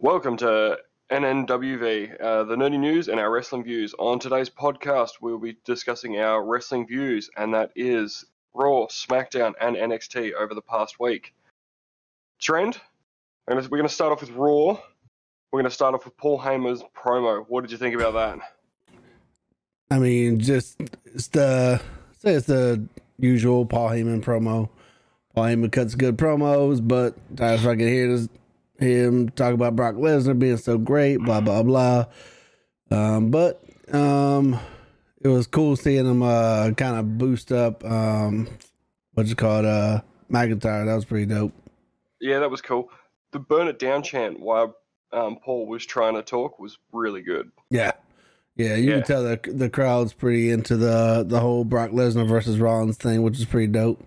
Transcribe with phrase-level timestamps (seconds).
[0.00, 0.78] Welcome to
[1.10, 3.96] NNWV, uh, the nerdy news and our wrestling views.
[3.98, 8.24] On today's podcast, we'll be discussing our wrestling views, and that is
[8.54, 11.34] Raw, SmackDown, and NXT over the past week.
[12.40, 12.80] Trend,
[13.48, 14.78] and we're going to start off with Raw.
[15.50, 17.44] We're going to start off with Paul Heyman's promo.
[17.48, 18.38] What did you think about that?
[19.90, 21.82] I mean, just it's the
[22.18, 22.86] say it's the
[23.18, 24.68] usual Paul Heyman promo.
[25.34, 28.28] Paul Heyman cuts good promos, but I fucking hear this,
[28.78, 32.06] him talk about Brock Lesnar being so great, blah blah blah.
[32.90, 34.58] Um, but um,
[35.20, 38.48] it was cool seeing him uh kind of boost up um
[39.14, 40.00] what's it called uh
[40.30, 40.86] McIntyre.
[40.86, 41.52] That was pretty dope.
[42.20, 42.90] Yeah, that was cool.
[43.32, 44.74] The burn it down chant while
[45.12, 47.50] um, Paul was trying to talk was really good.
[47.70, 47.92] Yeah.
[48.56, 48.94] Yeah, you Yeah.
[48.96, 53.22] can tell the the crowd's pretty into the the whole Brock Lesnar versus Rollins thing,
[53.22, 54.02] which is pretty dope.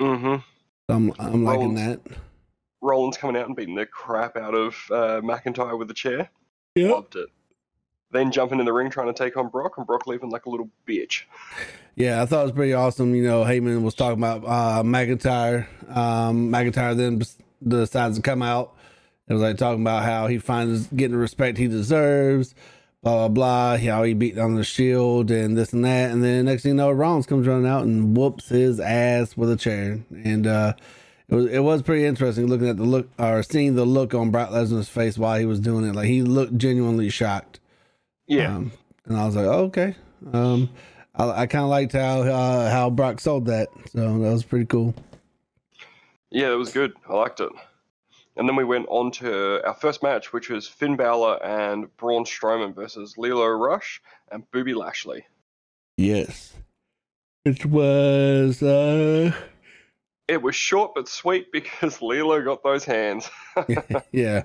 [0.00, 0.36] Mm-hmm.
[0.92, 2.00] I'm I'm liking Rollins.
[2.06, 2.16] that.
[2.82, 6.28] Rollins coming out and beating the crap out of uh, McIntyre with a chair.
[6.74, 6.90] Yeah.
[6.90, 7.28] Loved it.
[8.10, 10.50] Then jumping in the ring trying to take on Brock, and Brock leaving like a
[10.50, 11.22] little bitch.
[11.94, 13.14] Yeah, I thought it was pretty awesome.
[13.14, 15.66] You know, Heyman was talking about uh, McIntyre.
[15.88, 17.22] Um, McIntyre then
[17.66, 18.74] decides to come out.
[19.28, 22.54] It was like talking about how he finds getting the respect he deserves,
[23.02, 23.76] blah blah blah.
[23.78, 26.76] How he beat on the Shield and this and that, and then next thing you
[26.76, 30.00] know, Rollins comes running out and whoops his ass with a chair.
[30.10, 30.74] And uh,
[31.32, 34.30] it was it was pretty interesting looking at the look or seeing the look on
[34.30, 35.94] Brock Lesnar's face while he was doing it.
[35.94, 37.58] Like he looked genuinely shocked.
[38.26, 38.54] Yeah.
[38.54, 38.72] Um,
[39.06, 39.94] and I was like, oh, okay.
[40.30, 40.68] Um,
[41.14, 44.66] I, I kind of liked how uh, how Brock sold that, so that was pretty
[44.66, 44.94] cool.
[46.30, 46.92] Yeah, that was good.
[47.08, 47.50] I liked it.
[48.36, 52.24] And then we went on to our first match, which was Finn Balor and Braun
[52.24, 55.24] Strowman versus Lilo Rush and Bobby Lashley.
[55.96, 56.52] Yes,
[57.46, 58.62] it was.
[58.62, 59.32] Uh,
[60.32, 63.28] It was short but sweet because Lilo got those hands.
[64.12, 64.44] yeah.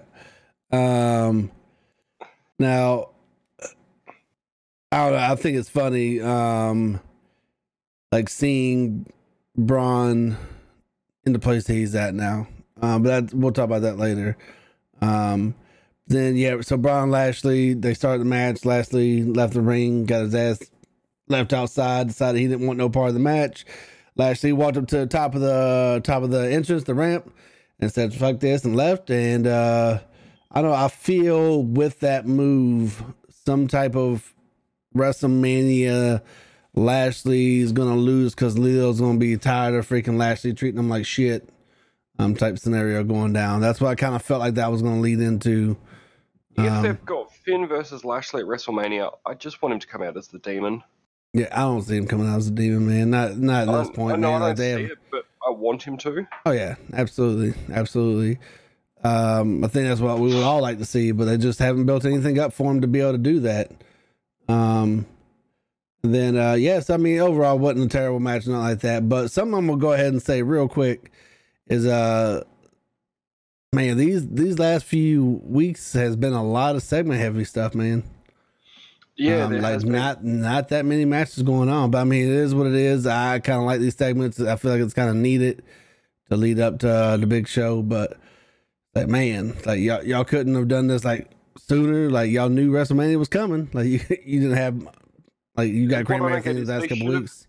[0.70, 1.50] Um.
[2.60, 3.12] Now,
[4.92, 5.16] I know.
[5.18, 6.20] I think it's funny.
[6.20, 7.00] Um,
[8.12, 9.06] like seeing
[9.56, 10.36] Braun
[11.26, 12.48] in the place that he's at now.
[12.82, 14.36] Um, but that, we'll talk about that later.
[15.02, 15.56] Um,
[16.08, 18.66] then yeah, so Braun Lashley, they started the match.
[18.66, 20.60] Lashley left the ring, got his ass
[21.30, 23.66] left outside, decided he didn't want no part of the match.
[24.18, 27.32] Lashley walked up to the top of the top of the entrance, the ramp,
[27.80, 29.10] and said "fuck this" and left.
[29.10, 30.00] And uh,
[30.52, 30.78] I don't know.
[30.78, 34.34] I feel with that move, some type of
[34.96, 36.22] WrestleMania.
[36.74, 41.50] Lashley's gonna lose because Lio's gonna be tired of freaking Lashley treating him like shit.
[42.20, 43.62] Um, type scenario going down.
[43.62, 45.78] That's what I kind of felt like that was gonna lead into.
[46.58, 50.02] if Um, they've got Finn versus Lashley at WrestleMania, I just want him to come
[50.02, 50.84] out as the demon.
[51.34, 53.10] Yeah, I don't see him coming out as a demon, man.
[53.10, 54.42] Not not at this point, I know man.
[54.42, 56.28] I Like don't they see have, it, but I want him to.
[56.46, 58.40] oh yeah, absolutely, absolutely.
[59.04, 61.86] Um, I think that's what we would all like to see, but they just haven't
[61.86, 63.72] built anything up for him to be able to do that.
[64.48, 65.06] Um,
[66.02, 69.08] then uh, yes, I mean overall wasn't a terrible match, not like that.
[69.08, 71.12] But something I'm gonna go ahead and say real quick
[71.68, 72.44] is uh,
[73.74, 78.04] man, these these last few weeks has been a lot of segment heavy stuff, man.
[79.18, 82.54] Yeah, Um, like not not that many matches going on, but I mean it is
[82.54, 83.08] what it is.
[83.08, 84.40] I kind of like these segments.
[84.40, 85.64] I feel like it's kind of needed
[86.30, 87.82] to lead up to uh, the big show.
[87.82, 88.18] But
[88.94, 92.12] like man, like y'all y'all couldn't have done this like sooner.
[92.12, 93.70] Like y'all knew WrestleMania was coming.
[93.74, 94.88] Like you you didn't have
[95.56, 97.48] like you got What crazy I don't these last couple weeks.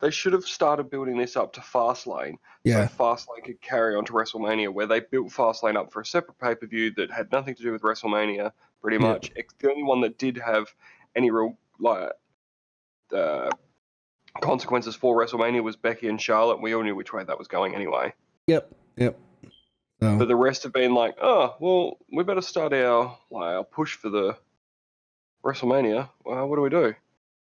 [0.00, 2.36] They should have started building this up to Fastlane.
[2.64, 6.06] Yeah, So Fastlane could carry on to WrestleMania, where they built Fastlane up for a
[6.06, 9.30] separate pay per view that had nothing to do with WrestleMania, pretty much.
[9.58, 10.68] The only one that did have
[11.14, 12.12] any real like
[13.14, 13.50] uh,
[14.40, 16.62] consequences for WrestleMania was Becky and Charlotte.
[16.62, 18.14] We all knew which way that was going anyway.
[18.46, 19.18] yep, yep.
[20.02, 23.64] So But the rest have been like, oh, well, we better start our like our
[23.64, 24.38] push for the
[25.44, 26.08] WrestleMania.
[26.24, 26.94] Well, what do we do?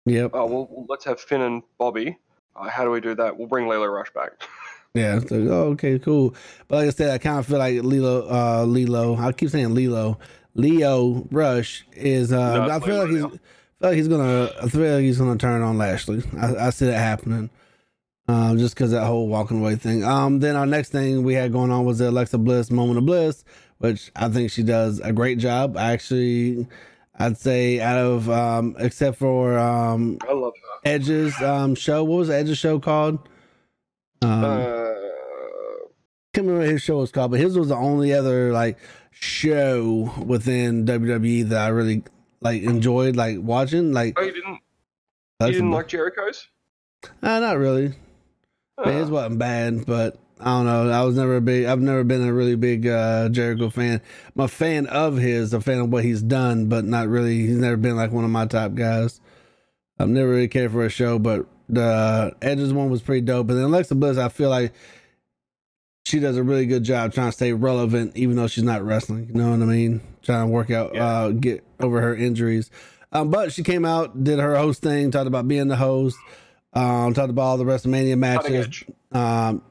[0.04, 2.18] yep, Oh, well, let's have Finn and Bobby.
[2.56, 3.36] Uh, how do we do that?
[3.38, 4.32] We'll bring Layla Rush back.
[4.94, 5.20] yeah.
[5.20, 6.34] So oh, okay, cool.
[6.68, 9.16] But like I said, I kind of feel like Lilo, uh, Lilo.
[9.16, 10.18] I keep saying Lilo.
[10.54, 12.32] Lio Rush is.
[12.32, 13.24] Uh, No, I feel like he's.
[13.24, 13.38] I feel
[13.80, 14.50] like he's gonna.
[14.62, 16.22] I feel like he's gonna turn on Lashley.
[16.40, 17.50] I, I see that happening.
[18.28, 20.04] Um, just because that whole walking away thing.
[20.04, 23.04] Um, then our next thing we had going on was the Alexa Bliss moment of
[23.04, 23.44] bliss,
[23.78, 25.76] which I think she does a great job.
[25.76, 26.68] Actually,
[27.18, 30.71] I'd say out of um, except for um, I love her.
[30.84, 32.04] Edge's um show.
[32.04, 33.28] What was Edge's show called?
[34.22, 34.88] Um, Uh,
[36.34, 38.78] can't remember what his show was called, but his was the only other like
[39.10, 42.02] show within WWE that I really
[42.40, 43.92] like enjoyed like watching.
[43.92, 44.58] Like, oh, you didn't,
[45.40, 46.48] you didn't like Jericho's?
[47.22, 47.92] Uh, not really.
[48.78, 50.90] I mean, his Uh, wasn't bad, but I don't know.
[50.90, 51.66] I was never a big.
[51.66, 54.00] I've never been a really big uh, Jericho fan.
[54.34, 57.38] I'm a fan of his, a fan of what he's done, but not really.
[57.46, 59.20] He's never been like one of my top guys.
[59.98, 63.48] I've never really cared for a show, but the Edge's one was pretty dope.
[63.50, 64.72] And then Alexa Bliss, I feel like
[66.04, 69.28] she does a really good job trying to stay relevant, even though she's not wrestling.
[69.28, 70.00] You know what I mean?
[70.22, 71.06] Trying to work out, Yeah.
[71.06, 72.70] uh, get over her injuries.
[73.12, 76.16] Um, but she came out, did her host thing, talked about being the host,
[76.72, 78.84] um, talked about all the WrestleMania matches.
[79.12, 79.62] Um,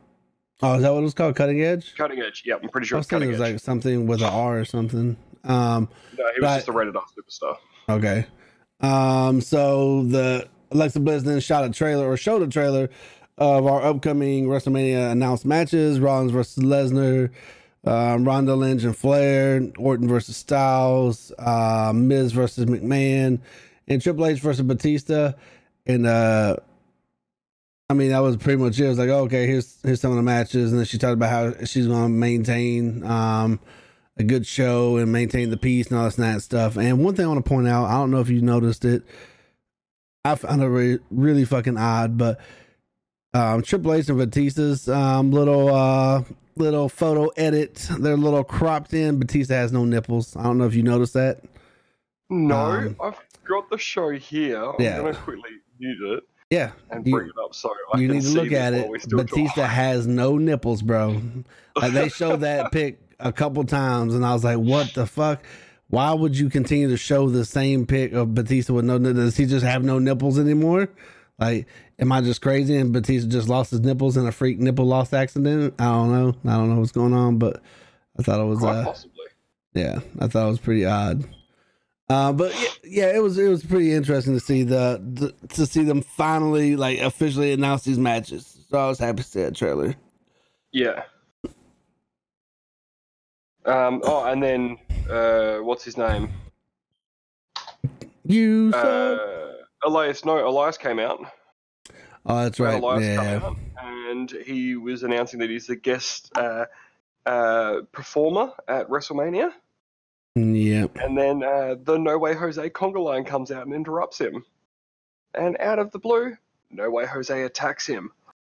[0.62, 1.36] oh, is that what it was called?
[1.36, 1.96] Cutting Edge?
[1.98, 2.44] Cutting edge.
[2.46, 3.54] Yeah, I'm pretty I sure was it's thinking cutting it was edge.
[3.56, 5.18] like something with an R or something.
[5.44, 6.56] Um, no, he was right.
[6.58, 7.58] just a rated R superstar.
[7.90, 8.28] Okay.
[8.82, 12.90] Um, so the Alexa Bliss then shot a trailer or showed a trailer
[13.38, 17.32] of our upcoming WrestleMania announced matches: Rollins versus Lesnar,
[17.86, 23.40] um, Ronda Lynch and Flair, Orton versus Styles, uh, Miz versus McMahon,
[23.88, 25.34] and Triple H versus Batista.
[25.86, 26.58] And uh,
[27.90, 28.86] I mean, that was pretty much it.
[28.86, 31.30] It was like, okay, here's here's some of the matches, and then she talked about
[31.30, 33.04] how she's going to maintain.
[33.04, 33.60] Um,
[34.22, 36.78] a good show and maintain the peace and all this and that stuff.
[36.78, 39.04] And one thing I want to point out, I don't know if you noticed it,
[40.24, 42.40] I found it really, really fucking odd, but
[43.34, 46.24] um, Triple H and Batista's um, little uh,
[46.56, 49.20] little photo edit, they're a little cropped in.
[49.20, 50.36] Batista has no nipples.
[50.36, 51.42] I don't know if you noticed that.
[52.30, 54.64] No, Um, I've got the show here.
[54.64, 54.98] I'm Yeah.
[54.98, 58.30] gonna quickly mute it Yeah, and You- bring it up so I you need to
[58.30, 58.90] look at it.
[59.10, 59.72] Batista talk.
[59.72, 61.22] has no nipples, bro.
[61.76, 65.44] Like they showed that pic a couple times, and I was like, "What the fuck?
[65.88, 68.98] Why would you continue to show the same pic of Batista with no?
[68.98, 70.90] Does he just have no nipples anymore?
[71.38, 71.68] Like,
[72.00, 72.78] am I just crazy?
[72.78, 75.74] And Batista just lost his nipples in a freak nipple loss accident?
[75.80, 76.36] I don't know.
[76.46, 77.62] I don't know what's going on, but
[78.18, 79.26] I thought it was uh, possibly.
[79.74, 81.28] yeah, I thought it was pretty odd.
[82.10, 85.66] Uh, but yeah, yeah, it was it was pretty interesting to see the, the to
[85.66, 88.66] see them finally like officially announce these matches.
[88.70, 89.96] So I was happy to see that trailer.
[90.72, 91.04] Yeah.
[93.66, 94.02] Um.
[94.04, 94.78] Oh, and then
[95.10, 96.32] uh, what's his name?
[98.26, 98.72] You.
[98.74, 99.54] Uh,
[99.86, 100.26] Elias.
[100.26, 101.20] No, Elias came out.
[102.26, 102.82] oh, that's right.
[102.82, 106.66] Elias Yeah, came out, and he was announcing that he's a guest uh,
[107.26, 109.52] uh, performer at WrestleMania.
[110.36, 110.86] yeah.
[110.96, 114.46] And then uh, the No Way Jose conga line comes out and interrupts him.
[115.34, 116.36] And out of the blue,
[116.70, 118.12] No Way Jose attacks him.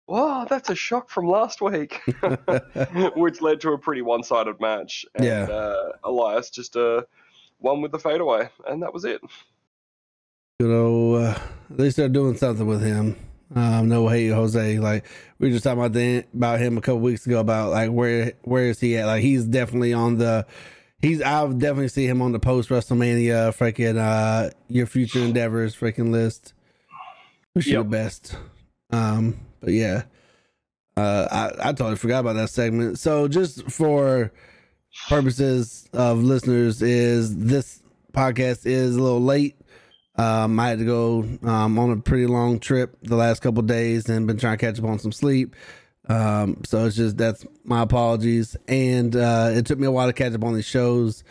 [0.09, 2.01] Wow, that's a shock from last week,
[3.17, 5.05] which led to a pretty one-sided match.
[5.15, 5.43] And, Yeah.
[5.45, 7.03] Uh, Elias just uh,
[7.59, 9.21] won with the fadeaway, and that was it.
[10.61, 11.39] You know, Uh,
[11.71, 13.17] at least they're doing something with him.
[13.55, 14.79] Um, no hate Jose.
[14.79, 15.07] Like
[15.39, 18.33] we were just talking about the, about him a couple weeks ago about like where
[18.43, 19.07] where is he at?
[19.07, 20.47] Like he's definitely on the.
[21.01, 26.11] He's I've definitely see him on the post WrestleMania freaking uh your future endeavors freaking
[26.11, 26.55] list.
[27.55, 28.37] Wish you the best.
[28.91, 30.05] Um, but yeah,
[30.97, 32.99] uh, I I totally forgot about that segment.
[32.99, 34.33] So just for
[35.09, 37.83] purposes of listeners, is this
[38.13, 39.57] podcast is a little late.
[40.17, 44.09] Um, I had to go um, on a pretty long trip the last couple days
[44.09, 45.55] and been trying to catch up on some sleep.
[46.09, 48.57] Um, so it's just that's my apologies.
[48.67, 51.23] And uh, it took me a while to catch up on these shows.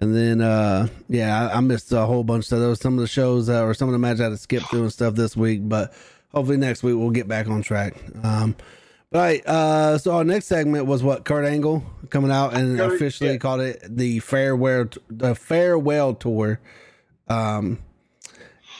[0.00, 2.80] And then, uh, yeah, I, I missed a whole bunch of those.
[2.80, 4.82] Some of the shows uh, or some of the matches I had to skip through
[4.82, 5.92] and stuff this week, but
[6.32, 7.94] hopefully next week we'll get back on track.
[8.22, 8.56] Um,
[9.10, 12.78] but all right, uh, so our next segment was what Kurt Angle coming out and
[12.78, 13.38] Kurt- officially yeah.
[13.38, 16.60] called it the farewell the farewell tour.
[17.28, 17.78] Um,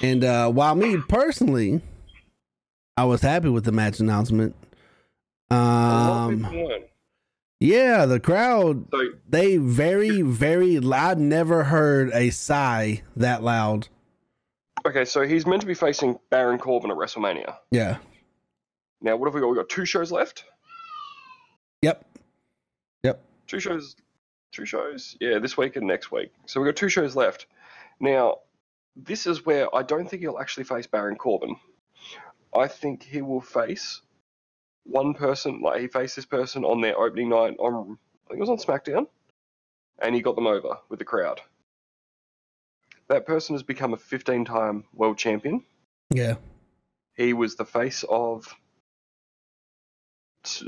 [0.02, 1.80] and uh, while me personally,
[2.96, 4.54] I was happy with the match announcement.
[5.50, 6.46] Of Um,
[7.60, 10.78] yeah, the crowd So they very very.
[10.92, 13.88] I never heard a sigh that loud.
[14.88, 17.56] Okay, so he's meant to be facing Baron Corbin at WrestleMania.
[17.70, 17.98] Yeah.
[19.00, 19.48] Now, what have we got?
[19.48, 20.44] We got two shows left.
[21.82, 22.04] Yep.
[23.04, 23.24] Yep.
[23.46, 23.94] two shows
[24.50, 27.46] two shows yeah this week and next week so we've got two shows left
[28.00, 28.38] now
[28.96, 31.54] this is where i don't think he'll actually face baron corbin
[32.56, 34.00] i think he will face
[34.84, 38.48] one person like he faced this person on their opening night on i think it
[38.48, 39.06] was on smackdown
[40.00, 41.40] and he got them over with the crowd
[43.08, 45.64] that person has become a 15 time world champion
[46.12, 46.34] Yeah.
[47.16, 48.46] he was the face of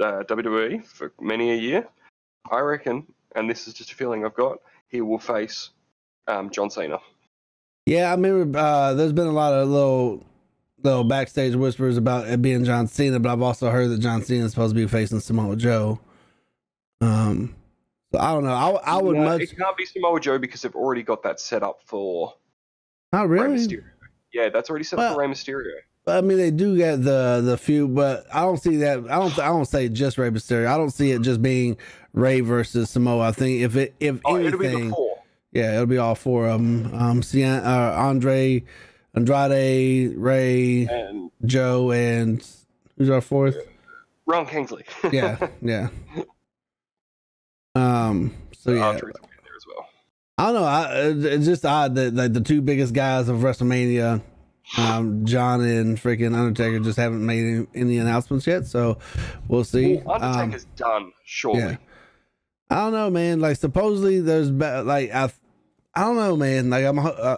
[0.01, 1.87] uh, WWE for many a year.
[2.51, 3.07] I reckon,
[3.37, 5.71] and this is just a feeling I've got, he will face
[6.27, 6.99] um, John Cena.
[7.87, 10.25] Yeah, I remember uh, there's been a lot of little
[10.83, 14.45] little backstage whispers about it being John Cena, but I've also heard that John Cena
[14.47, 16.01] is supposed to be facing Samoa Joe.
[17.03, 17.55] Um,
[18.13, 18.53] so I don't know.
[18.53, 21.41] I, I would No, much It can't be Samoa Joe because they've already got that
[21.41, 22.35] set up for
[23.13, 23.69] not really.
[24.33, 25.73] Yeah, that's already set Well- up for Rey Mysterio.
[26.07, 28.99] I mean, they do get the the feud, but I don't see that.
[29.11, 29.39] I don't.
[29.39, 30.67] I don't say just Rey Mysterio.
[30.67, 31.77] I don't see it just being
[32.15, 33.29] Rey versus Samoa.
[33.29, 35.19] I think if it if Oh, anything, it'll be the four.
[35.53, 36.87] yeah, it'll be all four of them.
[36.95, 38.65] Um, Cien- uh, Andre,
[39.15, 42.45] Andrade, Rey, And Joe, and
[42.97, 43.59] who's our fourth?
[44.27, 44.89] Ron Killings.
[45.13, 45.89] Yeah, yeah.
[47.75, 48.35] Um.
[48.57, 49.89] So yeah, R-Truth's will be in there as well.
[50.39, 50.65] I don't know.
[51.29, 54.23] I, it's just odd that like the two biggest guys of WrestleMania,
[54.79, 58.67] um, John and freaking Undertaker, just haven't made any, any announcements yet.
[58.67, 58.99] So
[59.49, 59.97] we'll see.
[59.99, 61.61] Well, Um, Undertaker's done, surely.
[61.61, 61.77] yeah.
[62.71, 63.41] I don't know, man.
[63.41, 65.31] Like supposedly there's be- like I,
[65.95, 66.71] I don't know, man.
[66.71, 67.37] Like I'm, uh,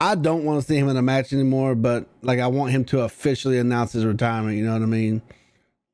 [0.00, 1.74] I don't want to see him in a match anymore.
[1.76, 4.56] But like I want him to officially announce his retirement.
[4.56, 5.22] You know what I mean?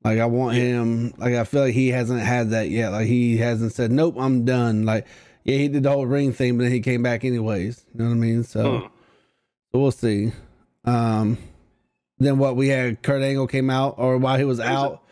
[0.05, 1.13] Like I want him.
[1.19, 2.91] Like I feel like he hasn't had that yet.
[2.91, 5.07] Like he hasn't said, "Nope, I'm done." Like
[5.45, 7.85] yeah, he did the whole ring thing, but then he came back anyways.
[7.95, 8.45] You know what I mean?
[8.45, 8.91] So,
[9.73, 10.33] so we'll see.
[10.85, 11.39] Um,
[12.19, 15.03] then what we had Kurt Angle came out, or while he was out,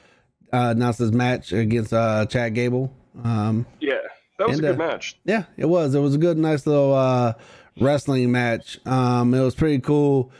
[0.52, 2.92] uh, announced his match against uh Chad Gable.
[3.24, 3.94] Um, Yeah,
[4.38, 5.18] that was And, a good uh, match.
[5.24, 5.94] yeah, it was.
[5.94, 7.32] It was a good, nice little uh,
[7.80, 8.78] wrestling match.
[8.86, 10.30] Um, it was pretty cool.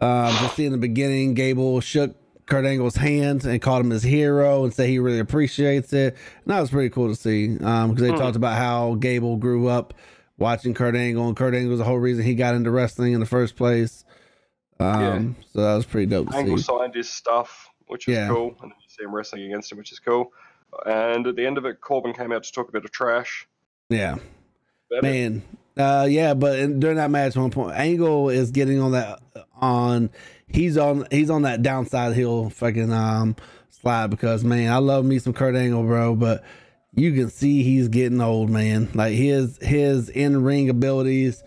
[0.00, 2.14] Um, just see in the beginning, Gable shook
[2.46, 6.14] Kurt Angle's hand and called him his hero and said he really appreciates it.
[6.44, 8.16] And that was pretty cool to see because they Hmm.
[8.16, 9.94] talked about how Gable grew up
[10.38, 13.20] watching Kurt Angle, and Kurt Angle was the whole reason he got into wrestling in
[13.20, 14.04] the first place.
[14.80, 16.64] Um, so that was pretty dope to Angle see.
[16.64, 18.28] signed his stuff, which was Yeah.
[18.28, 20.32] cool, and then you see him wrestling against him, which is cool.
[20.86, 23.46] And at the end of it, Corbin came out to talk a bit of trash.
[23.88, 24.16] Yeah.
[24.90, 25.02] Better.
[25.02, 25.42] Man,
[25.76, 29.20] uh, yeah, but in, during that match, one point, Angle is getting on that
[29.60, 30.10] on.
[30.46, 31.06] He's on.
[31.10, 33.36] He's on that downside hill fucking um
[33.70, 36.44] slide because man, I love me some Kurt Angle, bro, but
[36.94, 38.88] you can see he's getting old, man.
[38.94, 41.42] Like his his in ring abilities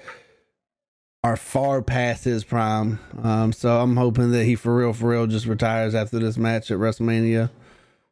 [1.24, 3.00] are far past his prime.
[3.24, 6.70] Um, so I'm hoping that he for real, for real, just retires after this match
[6.70, 7.50] at WrestleMania.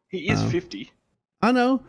[0.08, 0.92] he is uh, 50.
[1.42, 1.84] I know.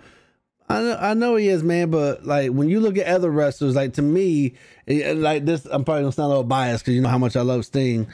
[0.68, 3.75] I know, I know he is, man, but like when you look at other wrestlers,
[3.75, 4.54] like to me,
[4.87, 7.42] like this, I'm probably gonna sound a little biased because you know how much I
[7.42, 8.06] love Sting,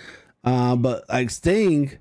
[0.43, 1.93] uh, but like Sting,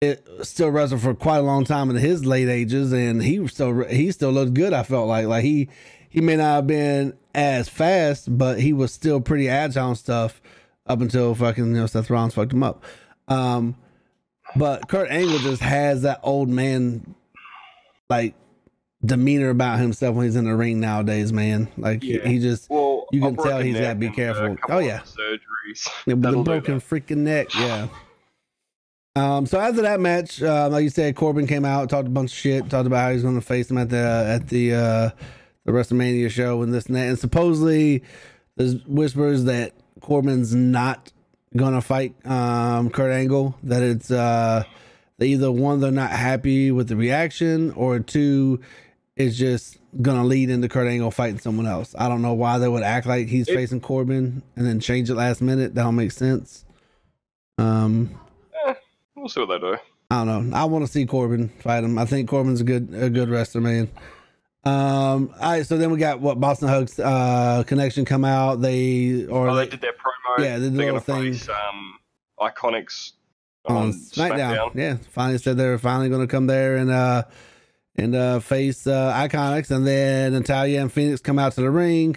[0.00, 3.84] it still wrestled for quite a long time in his late ages, and he still
[3.84, 4.72] he still looked good.
[4.72, 5.68] I felt like like he
[6.08, 10.40] he may not have been as fast, but he was still pretty agile and stuff
[10.86, 12.82] up until fucking you know Seth Rollins fucked him up.
[13.28, 13.76] Um,
[14.56, 17.14] but Kurt Angle just has that old man
[18.08, 18.34] like
[19.04, 21.68] demeanor about himself when he's in the ring nowadays, man.
[21.76, 22.26] Like he- Yeah.
[22.28, 24.56] he just Well, you can tell he's gotta be careful.
[24.68, 25.00] Oh, yeah.
[25.00, 25.88] surgeries.
[26.06, 27.88] yeah, the broken freaking neck, yeah.
[29.16, 32.30] Um, so after that match, uh, like you said, Corbin came out, talked a bunch
[32.32, 35.10] of shit, talked about how he's going to face him at the at the uh,
[35.64, 37.08] the WrestleMania show and this and that.
[37.08, 38.04] And supposedly,
[38.56, 41.10] there's whispers that Corbin's not
[41.56, 43.56] going to fight um, Kurt Angle.
[43.64, 44.62] That it's uh,
[45.18, 48.60] they either one they're not happy with the reaction, or two,
[49.18, 51.94] it's just gonna lead into Kurt Angle fighting someone else.
[51.98, 55.10] I don't know why they would act like he's It- facing Corbin and then change
[55.10, 55.74] it last minute.
[55.74, 56.64] That don't make sense.
[57.58, 58.18] Um,
[59.16, 59.76] We'll see what they do.
[60.12, 60.56] I don't know.
[60.56, 61.98] I want to see Corbin fight him.
[61.98, 63.88] I think Corbin's a good a good wrestler, man.
[64.64, 68.60] Um, all right, so then we got what Boss 'n' Hugs uh connection come out.
[68.60, 70.44] They or Oh, they they, did their promo.
[70.44, 71.32] Yeah, they did a They're little gonna thing.
[71.32, 71.98] face um,
[72.40, 73.12] Iconics
[73.66, 74.56] on on SmackDown.
[74.56, 74.70] SmackDown.
[74.76, 77.24] Yeah, finally said they're finally going to come there and uh
[77.98, 82.16] and uh face uh Iconics, and then Natalya and Phoenix come out to the ring.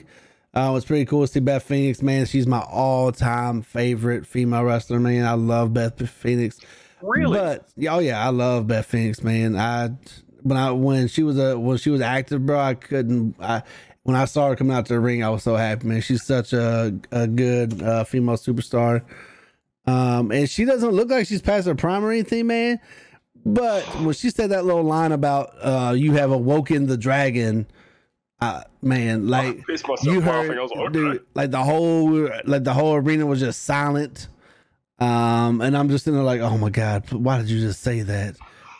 [0.54, 2.26] Uh, it's pretty cool to see Beth Phoenix, man.
[2.26, 5.26] She's my all-time favorite female wrestler, man.
[5.26, 6.60] I love Beth Phoenix.
[7.02, 7.38] Really?
[7.38, 9.58] But oh yeah, I love Beth Phoenix, man.
[9.58, 9.92] I
[10.44, 13.36] when I when she was a when she was active, bro, I couldn't.
[13.40, 13.64] I
[14.04, 16.02] when I saw her coming out to the ring, I was so happy, man.
[16.02, 19.04] She's such a a good uh, female superstar.
[19.86, 22.80] Um, and she doesn't look like she's past her prime or anything, man.
[23.46, 27.68] But when she said that little line about uh, you have awoken the dragon,
[28.40, 30.94] uh, man, like I you heard, like, okay.
[30.94, 34.28] dude, like the whole like the whole arena was just silent.
[35.00, 38.02] Um, and I'm just sitting there like, oh my god, why did you just say
[38.02, 38.36] that?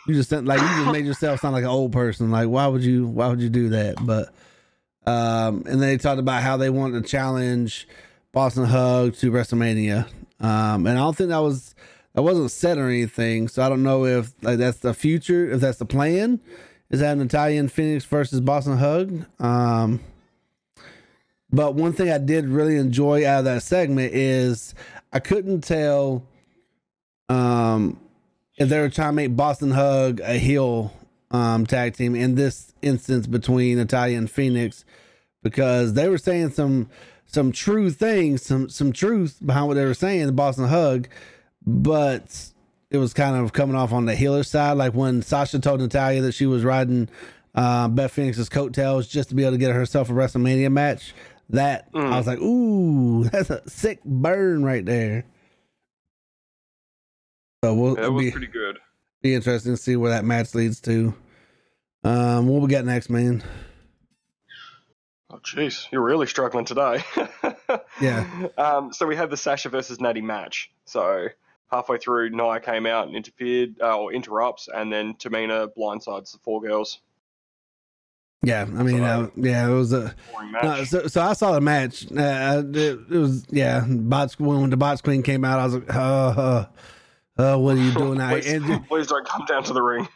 [0.06, 2.30] You just like you just made yourself sound like an old person.
[2.30, 3.06] Like, why would you?
[3.06, 3.96] Why would you do that?
[4.00, 4.32] But
[5.06, 7.88] um, and then they talked about how they wanted to challenge
[8.32, 10.08] Boss 'n' Hug to WrestleMania.
[10.40, 11.74] Um, and I don't think that was
[12.14, 13.48] that wasn't said or anything.
[13.48, 16.40] So I don't know if like that's the future, if that's the plan.
[16.90, 19.24] Is that an Italian Phoenix versus Boss 'n' Hug?
[19.40, 20.00] Um,
[21.50, 24.74] but one thing I did really enjoy out of that segment is
[25.12, 26.26] I couldn't tell
[27.28, 27.98] um,
[28.58, 30.92] if they were trying to make Boss 'n' Hug a heel
[31.30, 34.84] um, tag team in this instance between Natalya and Phoenix
[35.42, 36.90] because they were saying some
[37.24, 41.08] some true things, some some truth behind what they were saying, the Boss 'n' Hug.
[41.66, 42.50] But
[42.90, 44.72] it was kind of coming off on the healer side.
[44.72, 47.08] Like when Sasha told Natalya that she was riding
[47.54, 51.14] uh, Beth Phoenix's coattails just to be able to get herself a WrestleMania match.
[51.50, 52.10] That Mm.
[52.12, 55.24] I was like, ooh, that's a sick burn right there.
[57.64, 58.78] So we'll it'll was be, pretty good.
[59.22, 61.14] be interesting to see where that match leads to.
[62.04, 63.44] Um, what we got next, man?
[65.30, 67.02] Oh, jeez, you're really struggling today.
[68.02, 68.26] Yeah.
[68.58, 70.70] Um, so we had the Sasha versus Natty match.
[70.84, 71.28] So
[71.72, 76.38] halfway through, Nia came out and interfered uh, or interrupts, and then Tamina blindsides the
[76.38, 77.00] four girls.
[78.44, 80.14] Yeah, I mean, So, uh, yeah, it was a.
[80.32, 80.64] Boring match.
[80.64, 82.10] No, so, so I saw the match.
[82.10, 83.84] Uh, it, it was yeah.
[83.88, 86.66] Bots when the bots queen came out, I was like, uh, uh,
[87.38, 88.30] uh what are you doing now?
[88.30, 90.08] please, And please don't come down to the ring.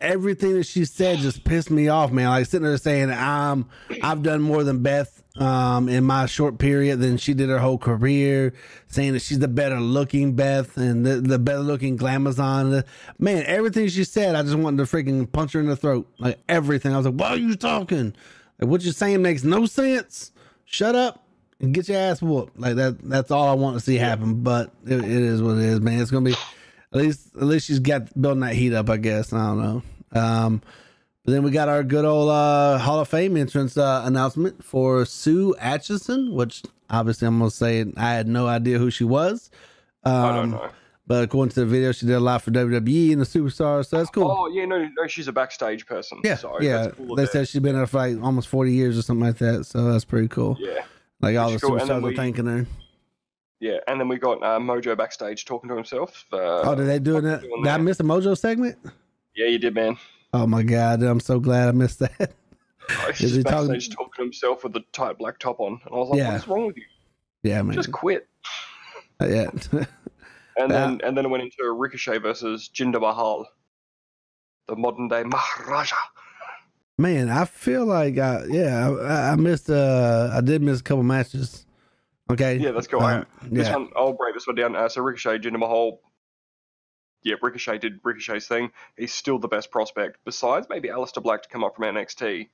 [0.00, 2.28] everything that she said just pissed me off, man.
[2.28, 3.66] Like sitting there saying, "I'm,
[4.02, 7.78] I've done more than Beth um in my short period than she did her whole
[7.78, 8.52] career."
[8.88, 12.84] Saying that she's the better looking Beth and the, the better looking Glamazon.
[13.18, 16.08] Man, everything she said, I just wanted to freaking punch her in the throat.
[16.18, 16.92] Like everything.
[16.92, 18.14] I was like, "Why are you talking?
[18.60, 20.32] Like what you're saying makes no sense.
[20.64, 21.20] Shut up."
[21.60, 22.98] And get your ass whooped like that.
[23.08, 24.42] That's all I want to see happen.
[24.42, 26.00] But it, it is what it is, man.
[26.00, 29.32] It's gonna be at least at least she's got building that heat up, I guess.
[29.32, 29.82] I don't know.
[30.20, 30.62] Um,
[31.24, 35.04] but then we got our good old uh, Hall of Fame entrance uh, announcement for
[35.04, 39.50] Sue Aitchison, which obviously I'm gonna say I had no idea who she was.
[40.04, 40.70] Um, I don't know.
[41.06, 43.98] But according to the video, she did a lot for WWE and the Superstars, so
[43.98, 44.30] that's cool.
[44.30, 46.18] Oh yeah, no, no, she's a backstage person.
[46.24, 46.84] yeah, so yeah.
[46.84, 49.36] that's cool they said she's been there for like almost 40 years or something like
[49.38, 50.56] that, so that's pretty cool.
[50.58, 50.82] Yeah,
[51.20, 52.66] Like all the cool, superstars are thanking her.
[53.60, 56.24] yeah, and then we got uh, Mojo backstage talking to himself.
[56.32, 57.42] Uh, Oh, did they do that?
[57.42, 58.78] Did I miss a Mojo segment?
[59.36, 59.98] Yeah, you did, man.
[60.34, 62.32] Oh my god, I'm so glad I missed that.
[63.14, 65.80] He's Is he just talking- backstage talking to himself with the tight black top on,
[65.84, 66.32] and I was like, Yeah.
[66.32, 66.82] "What is wrong with you?
[67.44, 67.74] yeah, man.
[67.76, 68.28] Just quit."
[69.22, 69.50] yeah.
[70.56, 70.86] And Yeah.
[70.86, 73.46] then and then it went into Ricochet versus Jinder Mahal,
[74.68, 75.96] the modern day Maharaja.
[76.96, 81.02] Man, I feel like I, yeah, I, I missed uh I did miss a couple
[81.02, 81.66] matches.
[82.30, 82.56] Okay.
[82.58, 83.00] Yeah, let's go.
[83.00, 83.76] Um, This yeah.
[83.76, 84.76] one, I'll break this one down.
[84.76, 86.00] Uh, so Ricochet, Jinder Mahal.
[87.24, 88.70] Yeah, Ricochet did Ricochet's thing.
[88.96, 90.18] He's still the best prospect.
[90.24, 92.48] Besides maybe Aleister Black to come up from NXT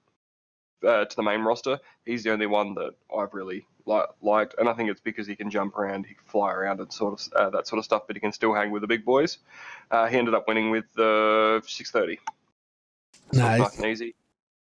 [0.87, 4.69] uh, to the main roster, he's the only one that I've really li- liked, and
[4.69, 7.33] I think it's because he can jump around, he can fly around, and sort of
[7.35, 8.03] uh, that sort of stuff.
[8.07, 9.39] But he can still hang with the big boys.
[9.91, 12.21] Uh, he ended up winning with the 630.
[13.33, 13.61] So Nice.
[13.61, 14.15] nice and easy.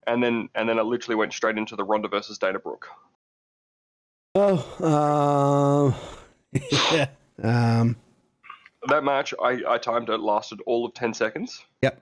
[0.08, 2.88] And then and then it literally went straight into the Ronda versus Dana Brooke.
[4.34, 5.94] Oh,
[6.54, 6.62] um,
[6.92, 7.08] yeah.
[7.44, 7.96] Um,
[8.88, 11.64] that match, I, I timed it, lasted all of 10 seconds.
[11.82, 12.02] Yep.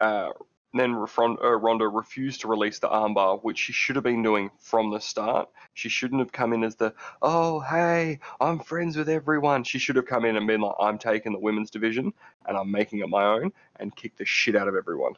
[0.00, 0.30] Uh,
[0.74, 4.50] then Ron- uh, Ronda refused to release the armbar, which she should have been doing
[4.58, 5.48] from the start.
[5.74, 9.64] She shouldn't have come in as the, oh, hey, I'm friends with everyone.
[9.64, 12.12] She should have come in and been like, I'm taking the women's division
[12.46, 15.14] and I'm making it my own and kick the shit out of everyone.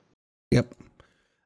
[0.50, 0.72] yep.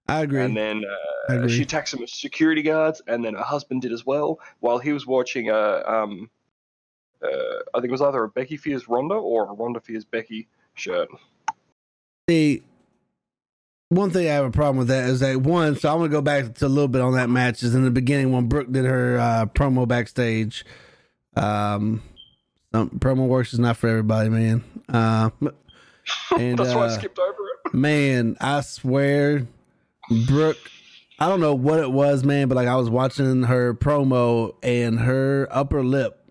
[0.09, 0.43] I agree.
[0.43, 1.49] And then uh, agree.
[1.49, 5.07] she attacked some security guards, and then her husband did as well while he was
[5.07, 6.29] watching a, um,
[7.23, 10.49] uh, I think it was either a Becky Fears Ronda or a Ronda Fears Becky
[10.75, 11.09] shirt.
[12.29, 12.63] See,
[13.89, 15.77] one thing I have a problem with that is that one.
[15.77, 17.63] So I'm gonna go back to a little bit on that match.
[17.63, 20.65] Is in the beginning when Brooke did her uh, promo backstage.
[21.37, 22.03] Um,
[22.73, 24.65] some promo works is not for everybody, man.
[24.89, 25.31] Uh,
[26.39, 27.75] and That's why I uh, skipped over it.
[27.75, 29.47] man, I swear,
[30.27, 30.59] Brooke.
[31.19, 34.99] I don't know what it was, man, but like I was watching her promo and
[34.99, 36.22] her upper lip.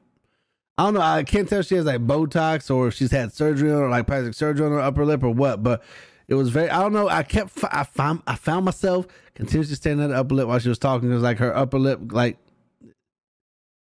[0.82, 1.02] I don't know.
[1.02, 3.90] I can't tell if she has like Botox or if she's had surgery on or
[3.90, 5.62] like plastic surgery on her upper lip or what.
[5.62, 5.84] But
[6.28, 6.72] it was very.
[6.72, 7.08] I don't know.
[7.08, 7.64] I kept.
[7.72, 8.24] I found.
[8.26, 11.12] I found myself continuously staring at the upper lip while she was talking.
[11.12, 12.40] It was like her upper lip, like.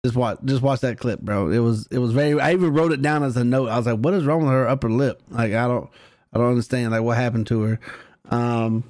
[0.04, 0.36] Just watch.
[0.44, 1.48] Just watch that clip, bro.
[1.48, 1.86] It was.
[1.90, 2.38] It was very.
[2.38, 3.70] I even wrote it down as a note.
[3.70, 5.88] I was like, "What is wrong with her upper lip?" Like I don't.
[6.30, 6.90] I don't understand.
[6.90, 7.80] Like what happened to her.
[8.28, 8.84] Um,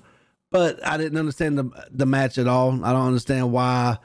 [0.51, 2.85] but I didn't understand the the match at all.
[2.85, 3.99] I don't understand why.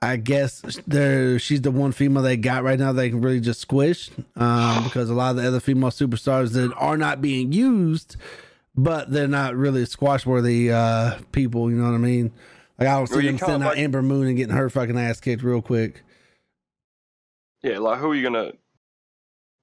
[0.00, 3.60] I guess there she's the one female they got right now they can really just
[3.60, 8.16] squish um, because a lot of the other female superstars that are not being used,
[8.76, 11.68] but they're not really squash worthy uh, people.
[11.70, 12.30] You know what I mean?
[12.78, 14.96] Like I don't see Well, them sending out like- Ember Moon and getting her fucking
[14.96, 16.02] ass kicked real quick.
[17.62, 18.52] Yeah, like who are you gonna?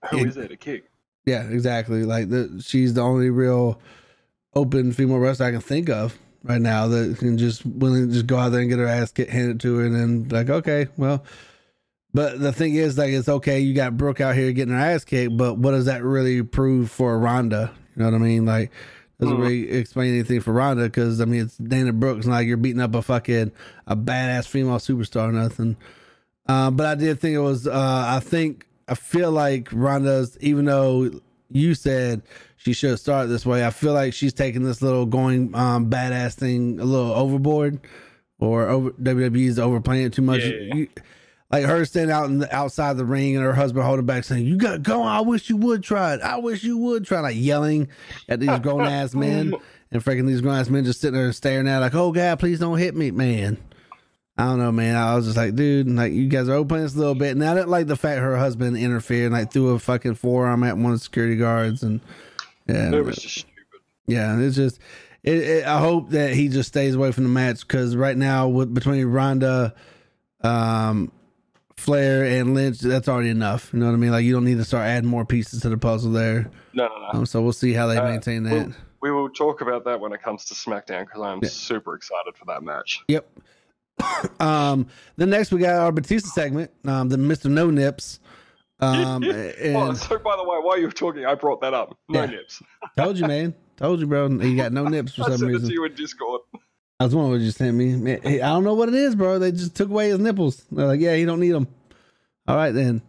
[0.10, 0.26] Who Yeah.
[0.26, 0.84] is there to kick?
[1.26, 2.04] Yeah, exactly.
[2.04, 3.80] Like the, she's the only real
[4.54, 8.28] open female wrestler I can think of right now that can just willing to just
[8.28, 10.88] go out there and get her ass get handed to her, and then like, okay,
[10.98, 11.24] well.
[12.14, 13.60] But the thing is, like, it's okay.
[13.60, 16.90] You got Brooke out here getting her ass kicked, but what does that really prove
[16.90, 17.74] for Ronda?
[17.94, 18.46] You know what I mean?
[18.46, 18.72] Like,
[19.20, 19.42] doesn't Mhm.
[19.42, 22.80] really explain anything for Ronda because I mean, it's Dana Brooks, not like you're beating
[22.82, 23.52] up a fucking
[23.88, 25.76] a badass female superstar or nothing.
[26.48, 27.68] Uh, but I did think it was.
[27.68, 27.72] Uh,
[28.08, 31.10] I think I feel like Ronda's, even though
[31.52, 32.22] you said
[32.58, 36.36] she should start this way, I feel like she's taking this little going um, badass
[36.36, 37.80] thing a little overboard,
[38.40, 40.42] or over WWE's overplaying it too much.
[40.42, 40.76] Yeah.
[40.76, 40.88] You-
[41.52, 44.46] like her standing out in the, outside the ring and her husband holding back saying,
[44.46, 45.04] "You got to go!
[45.04, 46.22] I wish you would try it.
[46.22, 47.88] I wish you would try." Like yelling
[48.28, 49.54] at these grown ass men,
[49.92, 52.60] and freaking these grown ass men just sitting there staring at, like, "Oh God, please
[52.60, 53.58] don't hit me, man."
[54.38, 54.96] I don't know, man.
[54.98, 57.32] I was just like, dude, like you guys are opening this a little bit.
[57.32, 60.64] And I didn't like the fact her husband interfered and like threw a fucking forearm
[60.64, 62.02] at one of the security guards, and
[62.68, 63.54] yeah, It was just stupid.
[64.08, 64.80] yeah, it's just.
[65.24, 68.48] It, it, I hope that he just stays away from the match because right now,
[68.48, 69.74] with between Ronda,
[70.42, 71.12] um,
[71.78, 73.72] Flair, and Lynch, that's already enough.
[73.74, 74.12] You know what I mean?
[74.12, 76.52] Like you don't need to start adding more pieces to the puzzle there.
[76.74, 77.20] No, no, no.
[77.20, 78.54] Um, so we'll see how they Uh, maintain that.
[78.54, 81.50] we'll- We will talk about that when it comes to SmackDown because I'm Yeah.
[81.50, 83.04] super excited for that match.
[83.08, 83.28] Yep.
[84.40, 88.20] Um, then next we got our Batista segment, um, the Mister No Nips.
[88.80, 91.98] Um, and oh, so by the way, while you were talking, I brought that up.
[92.10, 92.26] No Yeah.
[92.28, 92.62] nips.
[92.98, 94.28] told you, man, told you, bro.
[94.28, 95.68] You got no nips for I some sent it reason.
[95.70, 96.42] to you in Discord.
[97.00, 97.96] That's one what you sent me.
[97.96, 99.38] Man, I don't know what it is, bro.
[99.40, 100.64] They just took away his nipples.
[100.72, 101.68] They're like, yeah, he don't need them.
[102.48, 103.02] All right then.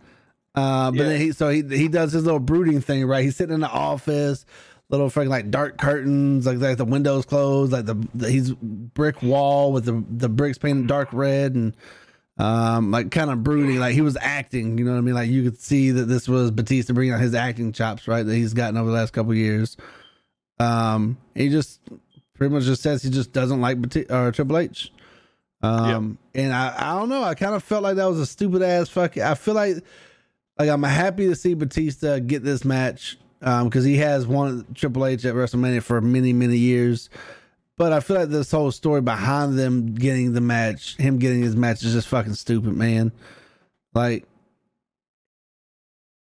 [0.56, 1.04] Uh, but Yeah.
[1.10, 3.22] then he so he he does his little brooding thing, right?
[3.22, 4.46] He's sitting in the office,
[4.88, 9.22] little freaking like dark curtains, like like the windows closed, like the, the he's brick
[9.22, 11.74] wall with the the bricks painted dark red and
[12.38, 14.78] um like kind of brooding, like he was acting.
[14.78, 15.14] You know what I mean?
[15.14, 18.24] Like you could see that this was Batista bringing out his acting chops, right?
[18.24, 19.76] That he's gotten over the last couple years.
[20.58, 21.80] Um, he just
[22.34, 24.92] pretty much just says he just doesn't like Bati- or Triple H.
[25.62, 27.22] Um, and I, I don't know.
[27.22, 29.22] I kind of felt like that was a stupid ass fucking.
[29.22, 29.76] I feel like,
[30.58, 35.06] like I'm happy to see Batista get this match, um, because he has won Triple
[35.06, 37.10] H at WrestleMania for many, many years.
[37.78, 41.54] But I feel like this whole story behind them getting the match, him getting his
[41.54, 43.12] match, is just fucking stupid, man.
[43.92, 44.24] Like,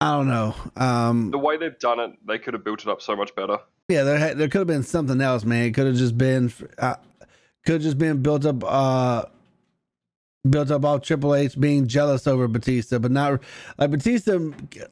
[0.02, 0.56] I don't know.
[0.76, 3.58] Um, The way they've done it, they could have built it up so much better.
[3.88, 5.66] yeah, there had, there could have been something else, man.
[5.66, 6.96] It could have just been uh,
[7.66, 9.26] could have just been built up uh
[10.48, 13.42] built up off Triple H being jealous over Batista, but not
[13.78, 14.40] like Batista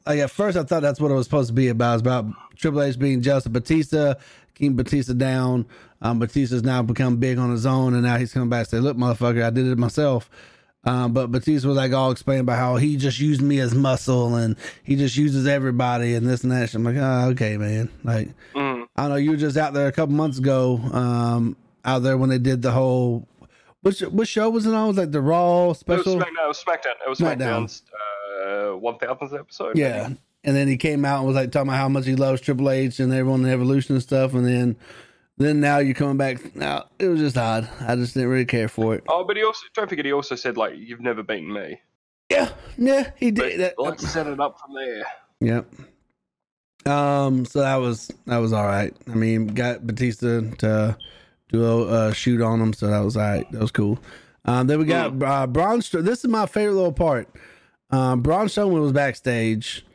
[0.05, 1.95] like at first I thought that's what it was supposed to be about.
[1.95, 4.15] It's about Triple H being jealous of Batista,
[4.53, 5.65] keeping Batista down.
[6.01, 8.79] Um Batista's now become big on his own and now he's coming back and say,
[8.79, 10.29] Look, motherfucker, I did it myself.
[10.87, 14.35] Um, but Batista was like all explaining about how he just used me as muscle
[14.35, 16.75] and he just uses everybody and this and that.
[16.75, 17.89] I'm like, oh, okay, man.
[18.03, 18.85] Like, Mm.
[18.95, 19.15] I don't know.
[19.15, 22.61] You were just out there a couple months ago, um, out there when they did
[22.61, 23.27] the whole.
[23.85, 24.87] Which which show was it on?
[24.87, 26.15] Was like the Raw It was, special?
[26.17, 26.95] No, it was SmackDown.
[27.05, 27.65] It was SmackDown.
[27.65, 27.83] SmackDown's
[28.43, 29.77] uh, 1000th episode.
[29.77, 30.09] Yeah.
[30.43, 32.71] And then he came out and was like talking about how much he loves Triple
[32.71, 34.33] H and everyone in Evolution and stuff.
[34.33, 34.75] And then
[35.37, 36.55] then now you're coming back.
[36.55, 37.69] Now it was just odd.
[37.79, 39.03] I just didn't really care for it.
[39.07, 41.79] Oh, but he also don't forget he also said like you've never beaten me.
[42.31, 43.59] Yeah, yeah, he But did.
[43.59, 45.03] That, let's set it up from there.
[45.41, 46.91] Yep.
[46.91, 47.45] Um.
[47.45, 48.95] So that was that was all right.
[49.07, 50.97] I mean, got Batista to
[51.55, 52.73] do a uh, shoot on them.
[52.73, 53.49] so that was all right.
[53.51, 53.99] That was cool.
[54.45, 54.67] Um.
[54.67, 55.81] Then we got uh, Braun.
[55.81, 57.27] Str- This is my favorite little part.
[57.91, 58.21] Um.
[58.21, 59.85] Braun Strowman was backstage.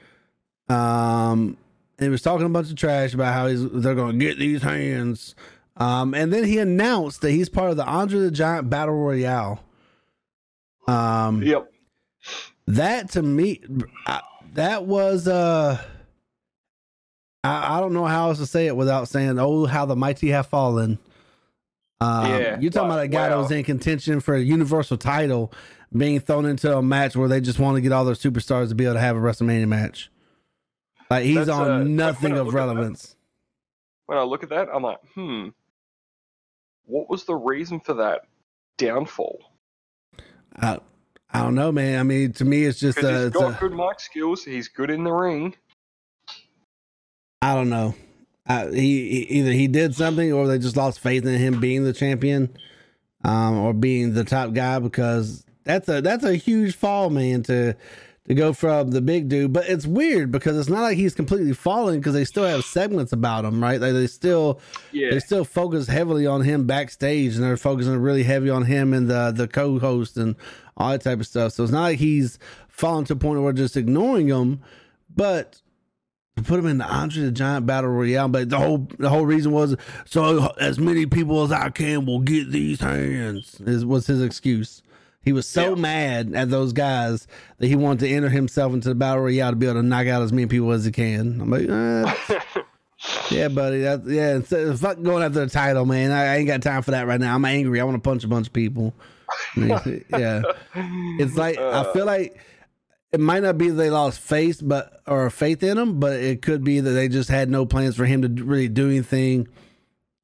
[0.69, 1.57] Um.
[1.99, 4.39] And he was talking a bunch of trash about how he's they're going to get
[4.39, 5.35] these hands.
[5.77, 6.15] Um.
[6.15, 9.63] And then he announced that he's part of the Andre the Giant Battle Royale.
[10.89, 11.71] Um Yep.
[12.67, 13.61] that to me
[14.07, 14.23] I,
[14.55, 15.81] that was uh
[17.45, 20.29] I, I don't know how else to say it without saying oh how the mighty
[20.31, 20.99] have fallen
[22.01, 24.97] um, Yeah, you're talking wow, about a guy that was in contention for a universal
[24.97, 25.53] title
[25.97, 28.75] being thrown into a match where they just want to get all their superstars to
[28.75, 30.11] be able to have a WrestleMania match
[31.11, 33.17] like he's That's, on uh, nothing of relevance
[34.07, 35.49] When I look at that, I'm like, hmm,
[36.85, 38.23] what was the reason for that
[38.79, 39.41] downfall?
[40.57, 40.79] I,
[41.33, 43.73] I don't know man I mean to me it's just uh, he's got a- good
[43.73, 44.45] mic skills.
[44.45, 45.55] He's good in the ring.
[47.43, 47.95] I don't know.
[48.71, 51.93] He, he either he did something or they just lost faith in him being the
[51.93, 52.57] champion,
[53.25, 57.43] um, or being the top guy because that's a that's a huge fall, man.
[57.45, 57.75] To
[58.29, 61.53] to go from the big dude, but it's weird because it's not like he's completely
[61.53, 63.81] falling because they still have segments about him, right?
[63.81, 64.61] Like they still
[64.93, 65.11] Yeah.
[65.11, 69.09] they still focus heavily on him backstage and they're focusing really heavy on him and
[69.09, 70.37] the the co-host and
[70.77, 71.53] all that type of stuff.
[71.53, 74.61] So it's not like he's fallen to a point where we're just ignoring him,
[75.15, 75.61] but
[76.43, 78.29] put him in the Andre the Giant Battle Royale.
[78.29, 79.77] But the whole the whole reason was
[80.07, 83.61] so as many people as I can will get these hands.
[83.61, 84.83] Is was his excuse.
[85.23, 85.81] He was so Yeah.
[85.81, 87.27] mad at those guys
[87.59, 90.07] that he wanted to enter himself into the battle royale to be able to knock
[90.07, 91.41] out as many people as he can.
[91.43, 92.41] I'm like, eh,
[93.31, 93.81] yeah, buddy.
[93.83, 94.41] That, yeah,
[94.77, 96.11] fuck going after the title, man.
[96.11, 97.35] I, I ain't got time for that right now.
[97.35, 97.81] I'm angry.
[97.81, 98.95] I want to punch a bunch of people.
[99.57, 100.43] Yeah,
[101.21, 102.37] it's like I feel like
[103.13, 106.43] it might not be that they lost faith, but or faith in him, but it
[106.43, 109.49] could be that they just had no plans for him to really do anything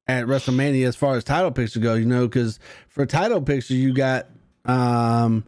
[0.06, 1.94] at WrestleMania as far as title picture go.
[1.94, 4.28] You know, because for title picture, you got
[4.64, 5.44] um,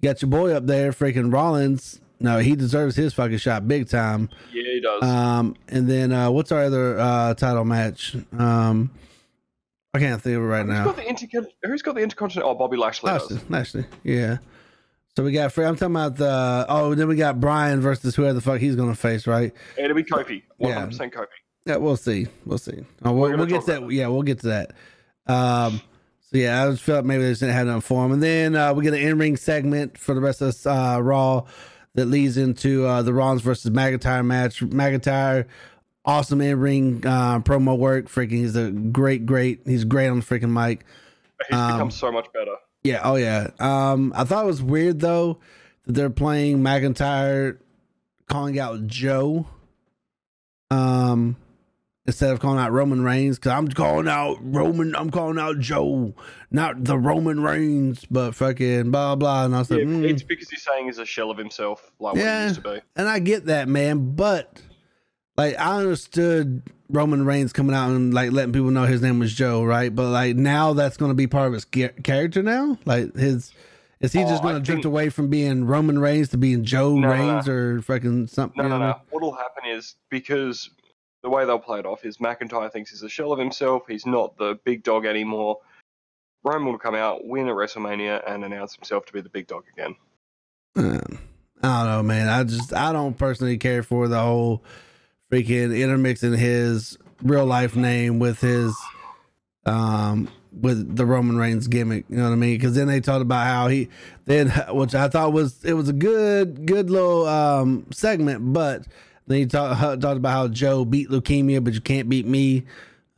[0.00, 2.00] you got your boy up there, freaking Rollins.
[2.20, 4.30] No, he deserves his fucking shot big time.
[4.52, 5.02] Yeah, he does.
[5.02, 8.16] Um, and then uh, what's our other uh, title match?
[8.38, 8.90] Um,
[9.92, 10.84] I can't think of it right who's now.
[10.86, 12.50] got the intercon- Who's got the intercontinental?
[12.52, 13.38] Oh, Bobby Lashley Lashley.
[13.48, 14.38] Lashley, yeah.
[15.16, 15.52] So we got.
[15.52, 15.64] Free.
[15.64, 16.66] I'm talking about the.
[16.68, 19.52] Oh, then we got Bryan versus whoever the fuck he's gonna face, right?
[19.78, 20.42] It'll be Kofi.
[20.56, 20.74] One Yeah.
[20.80, 21.26] hundred percent Kofi.
[21.66, 22.26] Yeah, we'll see.
[22.44, 22.84] We'll see.
[23.04, 23.78] Oh, we'll, we'll get to that.
[23.78, 24.72] about Yeah, we'll get to that.
[25.26, 25.80] Um,
[26.20, 28.12] so yeah, I just felt maybe they just didn't have enough for him.
[28.12, 31.44] And then uh, we get an in-ring segment for the rest of uh, Raw
[31.94, 34.60] that leads into uh, the Rollins versus McIntyre match.
[34.60, 35.46] McIntyre,
[36.04, 38.06] awesome in-ring uh, promo work.
[38.10, 39.60] Freaking, he's a great, great.
[39.64, 40.84] He's great on the freaking mic.
[41.48, 42.56] He's Um, become so much better.
[42.84, 43.50] Yeah, oh yeah.
[43.58, 45.38] Um, I thought it was weird though
[45.86, 47.58] that they're playing McIntyre
[48.28, 49.46] calling out Joe.
[50.70, 51.36] Um
[52.06, 56.14] instead of calling out Roman Reigns, because I'm calling out Roman, I'm calling out Joe,
[56.50, 59.46] not the Roman Reigns, but fucking blah blah.
[59.46, 60.04] And I was Yeah, mm.
[60.08, 62.80] it's because he's saying he's a shell of himself, like what he used to be.
[62.96, 64.60] and I get that, man, but
[65.36, 69.32] like I understood Roman Reigns coming out and like letting people know his name was
[69.32, 69.94] Joe, right?
[69.94, 72.78] But like now that's going to be part of his character now.
[72.84, 73.52] Like his
[74.00, 76.94] is he Oh, just going to drift away from being Roman Reigns to being Joe
[76.96, 78.62] No, no, Reigns or fucking something?
[78.62, 79.00] No, no, no.
[79.10, 80.68] What'll happen is because
[81.22, 83.84] the way they'll play it off is McIntyre thinks he's a shell of himself.
[83.88, 85.60] He's not the big dog anymore.
[86.44, 89.64] Roman will come out, win at WrestleMania, and announce himself to be the big dog
[89.72, 89.96] again.
[90.76, 91.00] Uh,
[91.62, 92.28] I don't know, man.
[92.28, 94.62] I just I don't personally care for the whole
[95.34, 98.76] freaking intermixing his real life name with his
[99.66, 100.28] um
[100.60, 102.04] with the Roman Reigns gimmick.
[102.08, 102.56] You know what I mean?
[102.56, 103.88] Because then they talked about how he
[104.26, 108.86] then, which I thought was it was a good good little um segment, but
[109.26, 112.64] then he talked talked about how Joe beat leukemia, but you can't beat me.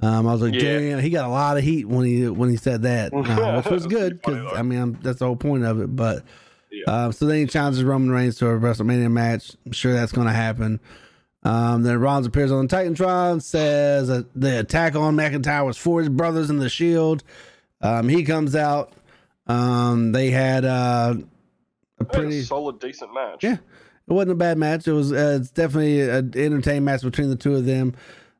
[0.01, 0.79] Um, I was like, Yeah.
[0.79, 3.67] damn, he got a lot of heat when he when he said that, uh, which
[3.67, 4.53] was good because.
[4.55, 5.95] I mean I'm, that's the whole point of it.
[5.95, 6.23] But
[6.71, 7.05] Yeah.
[7.07, 9.53] um, so then he challenges Roman Reigns to a WrestleMania match.
[9.67, 10.81] I'm sure that's going to happen.
[11.47, 16.09] Um, then Rollins appears on Titantron, says that the attack on McIntyre was for his
[16.09, 17.23] brothers in the Shield.
[17.81, 18.93] Um, he comes out.
[19.47, 21.15] Um, they had uh,
[22.01, 22.41] a pretty.
[22.41, 23.45] a solid, decent match.
[23.45, 24.89] Yeah, it wasn't a bad match.
[24.89, 25.13] It was.
[25.13, 27.95] Uh, it's definitely an entertaining match between the two of them.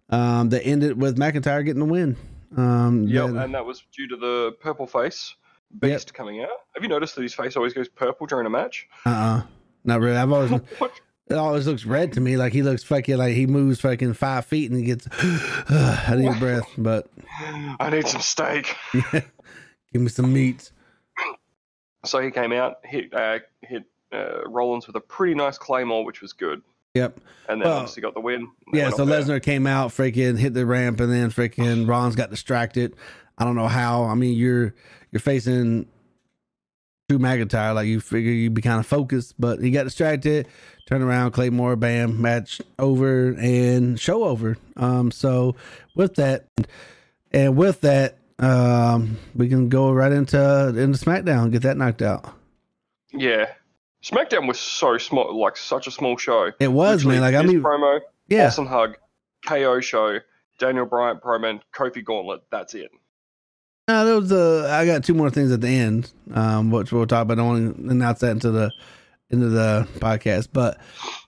[0.09, 2.17] Um, that ended with McIntyre getting the win.
[2.57, 5.35] Um, Yep, then- and that was due to the purple face
[5.79, 6.49] beast coming out.
[6.75, 8.89] Have you noticed that his face always goes purple during a match?
[9.05, 9.43] uh-uh,
[9.85, 10.17] not really.
[10.17, 10.51] I've always.
[11.29, 12.37] It always looks red to me.
[12.37, 15.09] Like he looks fucking like he moves fucking five feet and he gets
[15.69, 17.09] I need a breath, but
[17.81, 18.77] I need some steak.
[19.13, 19.23] give
[19.95, 20.71] me some meat.
[22.05, 26.21] So he came out, hit uh, hit uh, Rollins with a pretty nice claymore, which
[26.23, 26.63] was good,
[26.95, 27.21] Yep.
[27.49, 28.49] and then Well, obviously got the win.
[28.73, 29.21] Yeah, so up there.
[29.21, 32.95] Lesnar came out, freaking hit the ramp, and then freaking Rollins got distracted.
[33.37, 34.05] I don't know how.
[34.05, 34.75] I mean, you're
[35.11, 35.89] you're facing
[37.09, 40.49] Drew McIntyre, like you figure you'd be kind of focused, but he got distracted.
[40.89, 44.57] Turn around, Claymore, bam, match over and show over.
[44.77, 45.55] Um, so
[45.95, 46.49] with that,
[47.31, 52.35] and with that, um, we can go right into into SmackDown, get that knocked out.
[53.13, 53.53] Yeah,
[54.03, 56.51] SmackDown was so small, like such a small show.
[56.59, 58.97] It was Literally, man, like I mean, promo, yeah, awesome hug,
[59.47, 60.19] KO show,
[60.59, 62.43] Daniel Bryan promo, Kofi Gauntlet.
[62.51, 62.91] That's it.
[63.89, 67.07] No, there was uh, I got two more things at the end, um, which we'll
[67.07, 67.35] talk about.
[67.39, 68.73] I don't want to announce that into the
[69.31, 70.81] into the podcast, but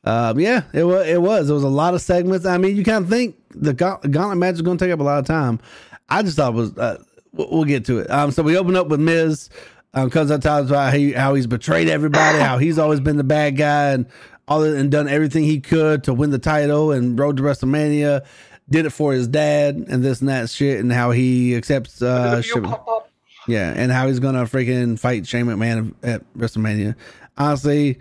[0.03, 2.47] um, yeah, it was it was It was a lot of segments.
[2.47, 5.05] I mean, you kind of think the gauntlet match is going to take up a
[5.05, 5.61] lot of time.
[6.09, 6.77] I just thought it was.
[6.77, 7.01] Uh,
[7.33, 8.11] we'll get to it.
[8.11, 9.51] Um, so we open up with Miz.
[9.95, 13.19] Um, comes out talks about how, he, how he's betrayed everybody, how he's always been
[13.19, 14.07] the bad guy, and
[14.49, 18.27] all that, and done everything he could to win the title and road to WrestleMania.
[18.71, 22.43] Did it for his dad and this and that shit, and how he accepts uh,
[22.43, 23.11] shit- heel pop up?
[23.47, 26.95] yeah, and how he's gonna freaking fight Shane McMahon at WrestleMania.
[27.39, 27.99] Honestly,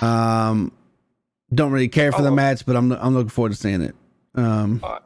[0.00, 0.72] um,
[1.54, 2.34] don't really care for the Oh.
[2.34, 3.94] match, but I'm I'm looking forward to seeing it.
[4.34, 5.02] Um, Alright.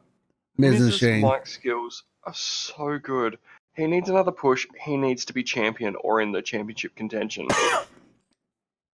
[0.57, 1.23] Miz and Shane.
[1.23, 3.39] mic skills are so good.
[3.75, 4.67] He needs another push.
[4.81, 7.49] He needs to be champion or in the championship contention.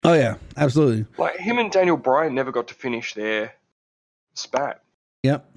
[0.03, 1.05] Oh yeah, absolutely.
[1.17, 3.53] like him and Daniel Bryan never got to finish their
[4.35, 4.81] spat.
[5.23, 5.49] Yep.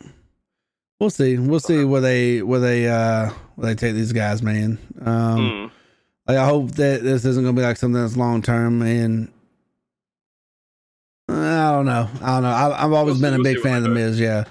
[1.00, 1.38] We'll see.
[1.38, 4.78] We'll see where they where they uh where they take these guys, man.
[5.00, 5.70] Um, Mm.
[6.28, 9.32] like I hope that this isn't gonna be like something that's long term and.
[11.28, 12.08] I don't know.
[12.22, 12.48] I don't know.
[12.50, 13.88] I, I've always We'll been see- a we'll big fan of the.
[13.90, 14.18] Miz.
[14.18, 14.44] Yeah.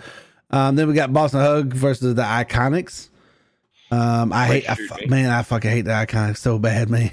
[0.49, 3.09] Um, then we got Boss 'n' Hug versus the Iconics.
[3.91, 7.11] Um, I hate, I fu- man, I fucking hate the Iconics so bad, man.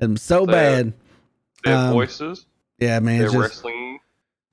[0.00, 0.92] I'm so bad.
[1.64, 2.44] Their Um, voices.
[2.78, 3.18] Yeah, man.
[3.20, 4.00] Their just, wrestling,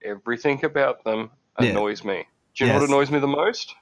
[0.03, 1.69] everything about them Yeah.
[1.71, 2.25] annoys me.
[2.55, 3.73] Do you know what annoys me the most?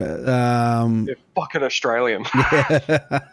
[0.00, 2.24] Um, They're fucking Australian.
[2.34, 3.20] yeah.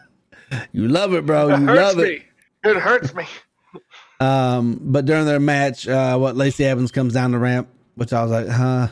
[0.72, 1.48] you love it, bro.
[1.50, 2.08] it You hurts love it.
[2.08, 2.24] me.
[2.70, 3.24] It hurts me.
[4.20, 8.22] Um, but during their match, uh, what Lacey Evans comes down the ramp, which I
[8.22, 8.88] was like, huh,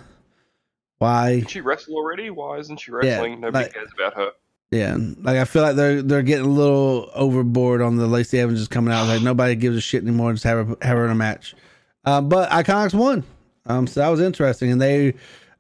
[0.99, 1.41] why?
[1.41, 2.31] Did she wrestle already?
[2.31, 3.41] Why isn't she Yeah, wrestling?
[3.41, 4.31] Nobody like- cares about her.
[4.73, 8.61] Yeah, like I feel like they're they're getting a little overboard on the Lacey Evans
[8.61, 9.09] just coming out.
[9.09, 10.31] Like nobody gives a shit anymore.
[10.33, 11.57] Just have her have her in a match.
[12.05, 13.25] Um, but Iconics won.
[13.67, 15.15] Um, so that was interesting, and they um,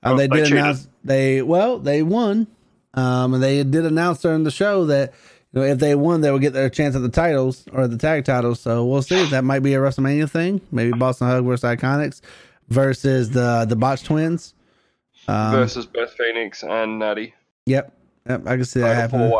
[0.04, 0.58] Oh, they they did cheated.
[0.58, 2.46] announce they well they won.
[2.94, 5.14] Um, and they did announce during the show that
[5.52, 7.96] you know if they won, they would get their chance at the titles or the
[7.96, 8.60] tag titles.
[8.60, 9.24] So we'll see.
[9.26, 10.60] That might be a WrestleMania thing.
[10.72, 12.20] Maybe Boss 'n' Hug versus Iconics
[12.68, 14.54] versus the the Botch Twins.
[15.28, 17.34] Um, Versus Beth Phoenix and Natty.
[17.66, 17.92] Yep,
[18.28, 18.42] yep.
[18.46, 19.32] I can see that happening.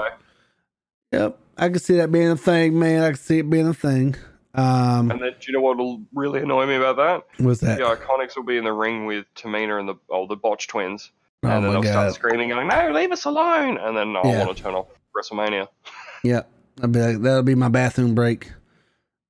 [1.11, 3.03] Yep, I can see that being a thing, man.
[3.03, 4.15] I can see it being a thing.
[4.55, 7.45] Um, And then, do you know what will really annoy me about that?
[7.45, 7.79] what's that?
[7.79, 11.11] The Iconics will be in the ring with Tamina and the oh, the Botch twins,
[11.43, 14.23] oh and then my they'll start screaming, going, "No, leave us alone!" And then I
[14.29, 14.45] Yeah.
[14.47, 15.69] want to turn off WrestleMania.
[16.23, 18.53] Yep, that'll be like, that'll be my bathroom break.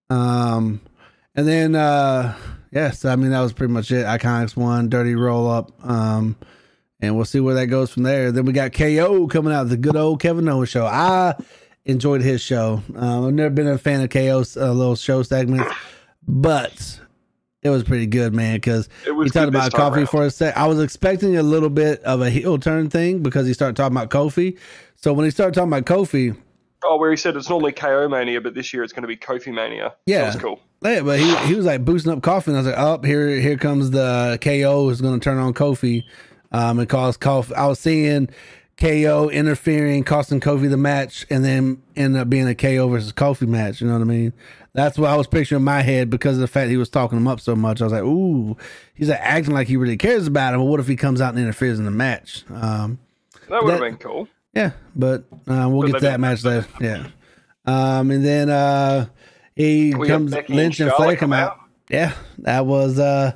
[0.08, 0.80] Um,
[1.36, 2.36] and then uh,
[2.72, 4.04] yes, I mean that was pretty much it.
[4.04, 5.70] Iconics one, dirty roll up.
[5.88, 6.36] Um,
[6.98, 8.32] and we'll see where that goes from there.
[8.32, 10.84] Then we got KO coming out, the good old Kevin Owens show.
[10.84, 11.34] I
[11.84, 12.82] enjoyed his show.
[12.96, 15.72] Um, I've never been a fan of KO's uh, little show segments,
[16.26, 17.00] but
[17.62, 18.56] it was pretty good, man.
[18.56, 20.08] Because he talked about round.
[20.08, 20.56] for a sec.
[20.56, 23.96] I was expecting a little bit of a heel turn thing because he started talking
[23.96, 24.58] about Kofi.
[24.96, 26.36] So when he started talking about Kofi,
[26.82, 29.16] Oh, where he said it's normally KO Mania, but this year it's going to be
[29.16, 29.94] Kofi Mania.
[30.06, 30.20] Yeah.
[30.22, 30.60] that was cool.
[30.82, 33.28] yeah, but he, he was like boosting up Kofi, and I was like, oh, here
[33.38, 36.04] here comes the KO is going to turn on Kofi,
[36.52, 37.52] um, and cause Kofi.
[37.52, 38.30] I was seeing
[38.78, 43.46] KO interfering, costing Kofi the match, and then end up being a KO versus Kofi
[43.46, 43.82] match.
[43.82, 44.32] You know what I mean?
[44.72, 47.18] That's what I was picturing in my head because of the fact he was talking
[47.18, 47.80] him up so much.
[47.80, 48.56] I was like, ooh,
[48.94, 50.60] he's like acting like he really cares about him.
[50.60, 52.44] But what if he comes out and interferes in the match?
[52.50, 52.98] Um,
[53.48, 54.28] That would have been cool.
[54.54, 56.66] Yeah, but uh, we'll But get to that match later.
[56.80, 57.06] Yeah.
[57.66, 59.06] Um, and then uh,
[59.56, 61.58] he We comes Lynch and and Flair come come out.
[61.88, 63.32] Yeah, that was uh,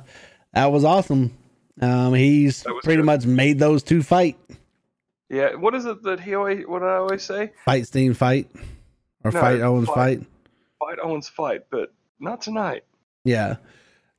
[0.53, 1.37] that was awesome.
[1.81, 3.05] Um, he's pretty good.
[3.05, 4.37] much made those two fight,
[5.29, 6.65] Yeah, what is it that he always?
[6.65, 7.51] What I always say?
[7.65, 8.49] fight Steen fight,
[9.23, 10.19] or No, fight Owens fight.
[10.19, 10.27] fight.
[10.79, 12.83] Fight Owens fight, but not tonight.
[13.23, 13.57] Yeah,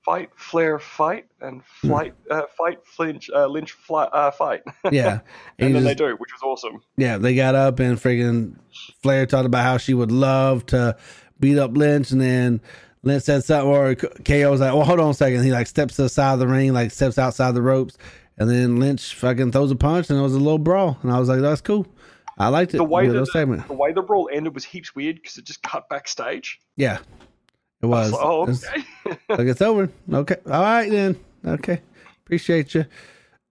[0.04, 1.88] Fight Flair fight and Hmm.
[1.88, 4.62] flight uh, fight Flinch uh, Lynch fly, uh, fight.
[4.90, 5.20] yeah,
[5.58, 6.80] and he then just- they do, which was awesome.
[6.96, 7.18] yeah.
[7.18, 8.56] They got up and freaking
[9.02, 10.96] Flair talked about how she would love to
[11.40, 12.60] beat up Lynch, and then
[13.02, 15.44] Lynch said something, or KO was like, "Well, hold on a second.
[15.44, 17.98] He like steps to the side of the ring, like steps outside the ropes,
[18.38, 21.18] and then Lynch fucking throws a punch, and it was a little brawl, and I
[21.18, 21.86] was like, "That's cool.
[22.38, 22.78] I liked it.
[22.78, 23.66] The way Good that little segment.
[23.66, 26.58] the way the brawl ended was heaps weird because it just cut backstage.
[26.76, 26.98] Yeah,
[27.82, 28.12] it was.
[28.12, 29.18] was like, oh, okay.
[29.30, 29.88] like it's over.
[30.12, 31.18] Okay, all right then.
[31.44, 31.80] Okay,
[32.24, 32.84] appreciate you.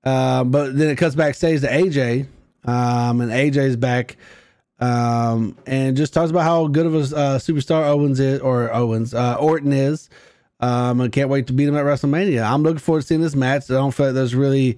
[0.04, 2.28] Uh, but then it cuts backstage to AJ,
[2.65, 4.17] um, and AJ's back,
[4.80, 9.13] um, and just talks about how good of a uh, superstar Owens is, or Owens
[9.15, 10.10] uh, Orton is.
[10.60, 12.43] Um, I can't wait to beat him at WrestleMania.
[12.50, 13.69] I'm looking forward to seeing this match.
[13.69, 14.78] I don't feel like there's really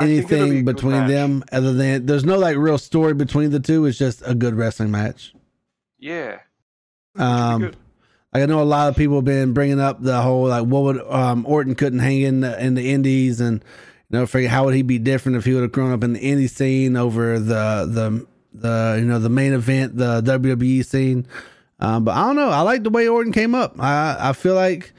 [0.00, 3.86] Be anything between them other than there's no like real story between the two.
[3.86, 5.32] It's just a good wrestling match.
[5.98, 6.38] yeah,
[7.16, 7.72] Um,
[8.32, 11.00] I know a lot of people have been bringing up the whole like what would
[11.12, 13.62] um, Orton couldn't hang in the in the Indies and
[14.08, 16.12] you know figure how would he be different if he would have grown up in
[16.14, 21.26] the indie scene over the the the you know the main event the WWE scene.
[21.78, 22.50] Um, but I don't know.
[22.50, 23.74] I like the way Orton came up.
[23.78, 24.92] I I feel like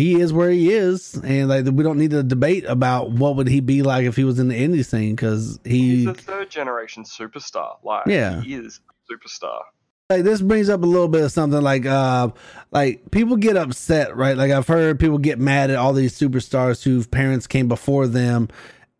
[0.00, 3.48] he is where he is, and like we don't need to debate about what would
[3.48, 6.50] he be like if he was in the indie scene because he he's a third
[6.50, 7.76] generation superstar.
[7.82, 8.40] Like, Yeah.
[8.40, 9.60] he is a superstar.
[10.08, 12.28] like this brings up a little bit of something like uh
[12.72, 16.82] like people get upset right like i've heard people get mad at all these superstars
[16.82, 18.48] whose parents came before them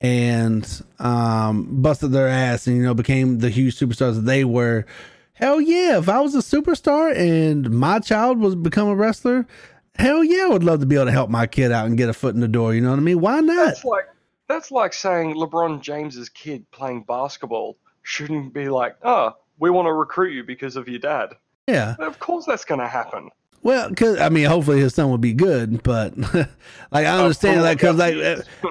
[0.01, 4.87] and um busted their ass and you know became the huge superstars that they were
[5.35, 9.47] hell yeah if i was a superstar and my child was become a wrestler
[9.97, 12.09] hell yeah i would love to be able to help my kid out and get
[12.09, 14.07] a foot in the door you know what i mean why not That's like
[14.49, 19.93] that's like saying LeBron James's kid playing basketball shouldn't be like, oh, we want to
[19.93, 21.35] recruit you because of your dad.
[21.69, 23.31] yeah Of course, that's going to happen.
[23.63, 26.17] Well, cause I mean, hopefully his son would be good, but
[26.91, 28.15] like I understand that because like.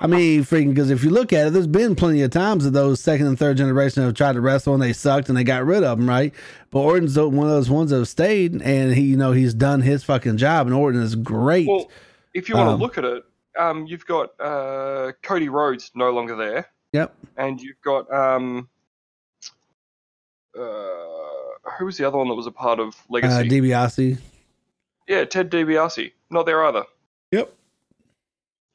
[0.02, 2.72] I mean, freaking because if you look at it, there's been plenty of times that
[2.72, 5.64] those second and third generation have tried to wrestle and they sucked and they got
[5.64, 6.34] rid of them, right?
[6.72, 9.82] But Orton's one of those ones that have stayed and he, you know, he's done
[9.82, 11.68] his fucking job and Orton is great.
[11.68, 11.92] Well,
[12.34, 13.24] if you want Um, to look at it,
[13.60, 17.14] um, you've got uh, Cody Rhodes no longer there, yep.
[17.38, 18.70] and you've got um,
[20.58, 20.62] uh,
[21.78, 23.50] who was the other one that was a part of Uh, Legacy?
[23.50, 24.18] DiBiase.
[25.10, 26.84] Yeah, Ted DiBiase, not there either.
[27.32, 27.53] Yep.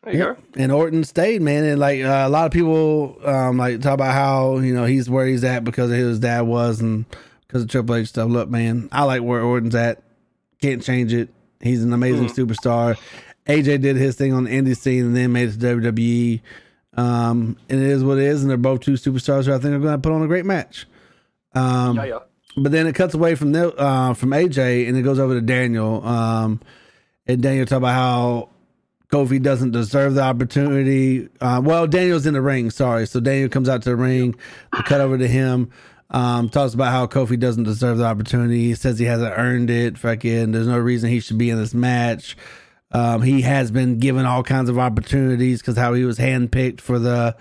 [0.03, 0.39] There you Yep.
[0.57, 1.65] And Orton stayed, man.
[1.65, 5.09] And like uh, a lot of people, um, like talk about how you know he's
[5.09, 7.07] where he's at because of who his dad was and
[7.47, 8.29] because of Triple H stuff.
[8.29, 10.03] Look, man, I like where Orton's at.
[10.61, 11.31] Can't change it.
[11.61, 12.35] He's an amazing Mm.
[12.35, 12.99] superstar.
[13.47, 16.41] AJ did his thing on the indie scene and then made it to WWE.
[16.97, 18.41] Um, and it is what it is.
[18.43, 20.45] And they're both two superstars who I think are going to put on a great
[20.47, 20.87] match.
[21.55, 21.97] Um.
[21.97, 22.19] Yeah, yeah.
[22.57, 25.41] But then it cuts away from the, uh, from AJ and it goes over to
[25.41, 26.05] Daniel.
[26.07, 26.61] Um,
[27.27, 28.49] and Daniel talk about how
[29.11, 31.29] Kofi doesn't deserve the opportunity.
[31.41, 32.71] Uh, well, Daniel's in the ring.
[32.71, 34.35] Sorry, so Daniel comes out to the ring.
[34.73, 35.71] Cut over to him.
[36.11, 38.65] Um, talks about how Kofi doesn't deserve the opportunity.
[38.65, 39.99] He says he hasn't earned it.
[39.99, 42.37] Fucking, there's no reason he should be in this match.
[42.93, 46.99] Um, he has been given all kinds of opportunities because how he was handpicked for
[46.99, 47.37] the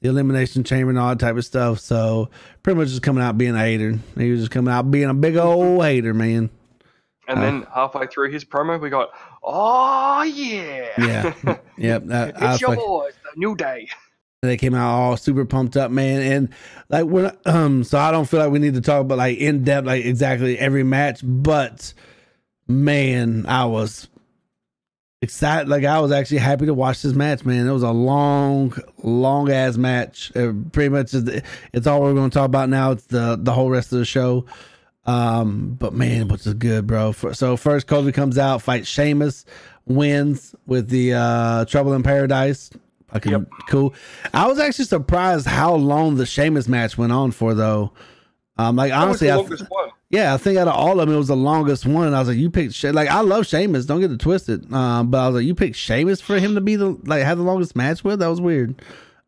[0.00, 1.80] the elimination chamber and all that type of stuff.
[1.80, 2.30] So
[2.62, 3.98] pretty much just coming out being a hater.
[4.16, 6.50] He was just coming out being a big old hater, man.
[7.28, 9.10] And then halfway through his promo, we got,
[9.42, 12.04] oh yeah, Yeah, yep.
[12.08, 13.88] I, I it's your fuck- boys, the New Day.
[14.42, 16.20] they came out all super pumped up, man.
[16.22, 16.48] And
[16.88, 19.64] like we're um, so I don't feel like we need to talk about like in
[19.64, 21.92] depth, like exactly every match, but
[22.68, 24.08] man, I was
[25.26, 25.68] excited.
[25.68, 27.66] Like I was actually happy to watch this match, man.
[27.66, 28.72] It was a long,
[29.02, 30.32] long ass match.
[30.34, 32.92] Uh, pretty much, is- it's all we're going to talk about now.
[32.92, 34.46] It's the the whole rest of the show.
[35.04, 37.12] Um, but man, which is good, bro.
[37.12, 39.44] For, so first, Kofi comes out, fights Sheamus,
[39.86, 42.70] wins with the uh Trouble in Paradise.
[43.12, 43.42] Fucking Yep.
[43.68, 43.94] cool.
[44.34, 47.92] I was actually surprised how long the Sheamus match went on for, though.
[48.58, 49.36] Um, like honestly, I.
[50.10, 52.14] yeah, I think out of all of them, it was the longest one.
[52.14, 53.86] I was like, you picked She- like I love Sheamus.
[53.86, 54.72] Don't get it twisted.
[54.72, 57.38] Um, but I was like, you picked Sheamus for him to be the like have
[57.38, 58.20] the longest match with.
[58.20, 58.80] That was weird.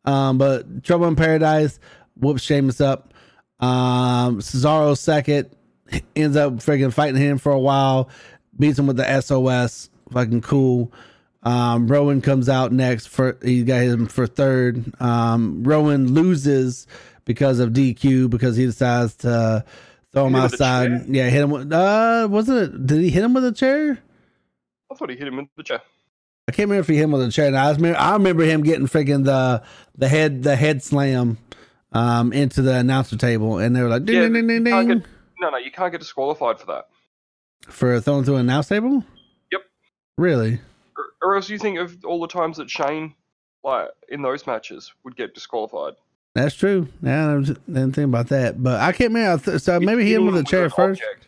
[0.04, 1.78] Um, but Trouble in Paradise
[2.16, 3.12] whoops Sheamus up.
[3.60, 5.50] Um, Cesaro second
[6.14, 8.08] ends up freaking fighting him for a while,
[8.58, 9.90] beats him with the SOS.
[10.12, 10.92] Fucking cool.
[11.42, 14.92] Um, Rowan comes out next for he got him for third.
[15.00, 16.86] Um, Rowan loses
[17.24, 19.64] because of DQ because he decides to
[20.12, 21.06] throw him outside.
[21.08, 23.98] Yeah, hit him with uh wasn't it did he hit him with a chair?
[24.90, 25.80] I thought he hit him with the chair.
[26.48, 27.54] I can't remember if he hit him with a chair.
[27.54, 29.62] I, remember, I remember him getting freaking the
[29.96, 31.36] the head the head slam
[31.92, 34.72] um into the announcer table and they were like ding Yeah, ding ding ding you
[34.72, 35.06] can't ding get-
[35.40, 36.88] No, no, you can't get disqualified for that.
[37.68, 39.04] for throwing through an announce table?
[39.52, 39.60] Yep.
[40.16, 40.60] Really?
[40.96, 43.14] Or, or else you think of all the times that Shane,
[43.64, 45.94] like in those matches, would get disqualified.
[46.42, 46.88] That's true.
[47.02, 48.62] Yeah, I didn't think about that.
[48.62, 49.42] But I can't remember.
[49.44, 51.00] Th- So maybe he hit him with a chair first.
[51.02, 51.26] object.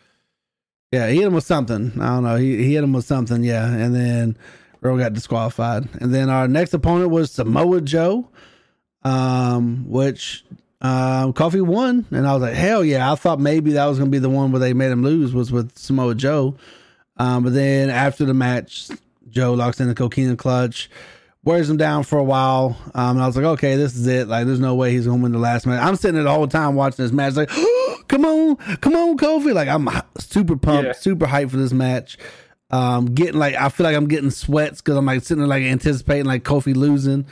[0.91, 1.93] Yeah, he hit him with something.
[2.01, 2.35] I don't know.
[2.35, 3.43] He, he hit him with something.
[3.43, 4.37] Yeah, and then
[4.81, 5.87] Rowe got disqualified.
[6.01, 8.27] And then our next opponent was Samoa Joe,
[9.03, 10.43] um, which
[10.81, 12.05] um, Kofi won.
[12.11, 13.11] And I was like, hell yeah!
[13.11, 15.51] I thought maybe that was gonna be the one where they made him lose was
[15.51, 16.55] with Samoa Joe.
[17.17, 18.89] Um, but then after the match,
[19.29, 20.89] Joe locks in the Coquina Clutch.
[21.43, 24.27] Wears him down for a while, um, and I was like, "Okay, this is it.
[24.27, 26.47] Like, there's no way he's gonna win the last match." I'm sitting there the whole
[26.47, 27.49] time watching this match, like,
[28.07, 29.89] "Come on, come on, Kofi!" Like, I'm
[30.19, 30.91] super pumped, Yeah.
[30.93, 32.19] super hyped for this match.
[32.69, 35.63] Um, getting like, I feel like I'm getting sweats because I'm like sitting there like
[35.63, 37.25] anticipating like Kofi losing.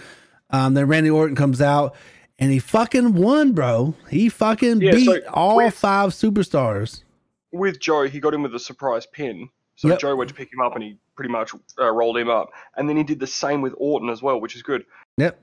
[0.50, 1.96] Um, then Randy Orton comes out
[2.40, 3.94] and he fucking won, bro.
[4.10, 7.04] He fucking Yeah, beat so all with- five superstars.
[7.52, 9.50] With Joe, he got him with a surprise pin.
[9.76, 10.00] So Yep.
[10.00, 12.52] Joe went to pick him up and he pretty much uh, rolled him up.
[12.78, 14.86] And then he did the same with Orton as well, which is good.
[15.18, 15.38] Yep.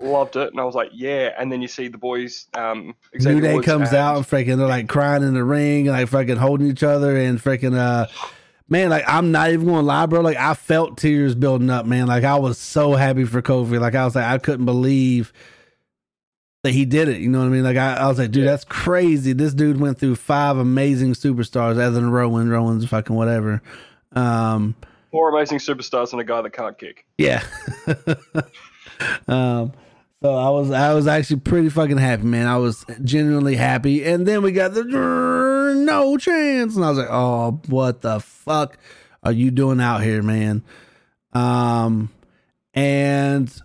[0.00, 0.50] Loved it.
[0.50, 1.30] And I was like, yeah.
[1.38, 2.48] And then you see the boys.
[2.52, 5.86] Um, New Day Woods comes and- out and freaking they're like crying in the ring
[5.86, 8.08] and like freaking holding each other and freaking uh
[8.68, 12.08] man like I'm not even gonna lie bro like I felt tears building up man
[12.08, 15.32] like I was so happy for Kofi like I was like I couldn't believe
[16.64, 18.44] that he did it you know what I mean like I, I was like dude
[18.46, 18.50] Yeah.
[18.50, 23.62] that's crazy this dude went through five amazing superstars other than Rowan Rowan's fucking whatever
[24.12, 24.74] um
[25.14, 27.06] More amazing superstars than a guy that can't kick.
[27.18, 27.44] yeah.
[29.28, 29.72] um,
[30.20, 32.48] so I was I was actually pretty fucking happy, man.
[32.48, 34.04] I was genuinely happy.
[34.04, 34.82] And then we got the
[35.78, 38.76] no chance, and I was like, oh, what the fuck
[39.22, 40.64] are you doing out here, man?
[41.32, 42.10] Um,
[42.74, 43.56] and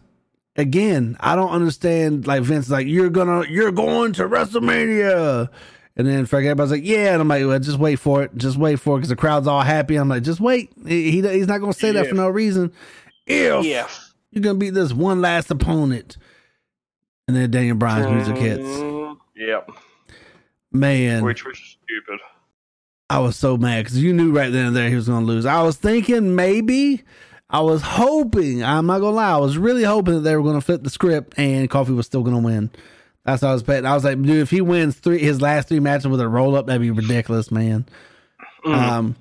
[0.56, 2.28] again, I don't understand.
[2.28, 5.50] Like Vince, like you're gonna you're going to WrestleMania.
[5.96, 7.14] And then Frank, everybody's like, yeah.
[7.14, 8.36] And I'm like, well, just wait for it.
[8.38, 9.96] Just wait for it because the crowd's all happy.
[9.98, 10.72] I'm like, just wait.
[10.88, 12.72] He, he- he's not going to say that for no reason.
[13.28, 13.88] If Yeah.
[14.32, 16.18] you're going to beat this one last opponent.
[17.28, 19.16] And then Daniel Bryan's music mm-hmm.
[19.16, 19.20] hits.
[19.36, 19.72] Yep.
[20.72, 22.20] Man, Which was stupid.
[23.10, 25.28] I was so mad because you knew right then and there he was going to
[25.28, 25.46] lose.
[25.46, 27.04] I was thinking maybe,
[27.50, 30.44] I was hoping, I'm not going to lie, I was really hoping that they were
[30.44, 32.70] going to flip the script and Kofi was still going to win.
[33.32, 33.86] That's what I was betting.
[33.86, 36.56] I was like, dude, if he wins three his last three matches with a roll
[36.56, 37.86] up, that'd be ridiculous, man.
[38.66, 38.74] Mm.
[38.76, 39.16] Um,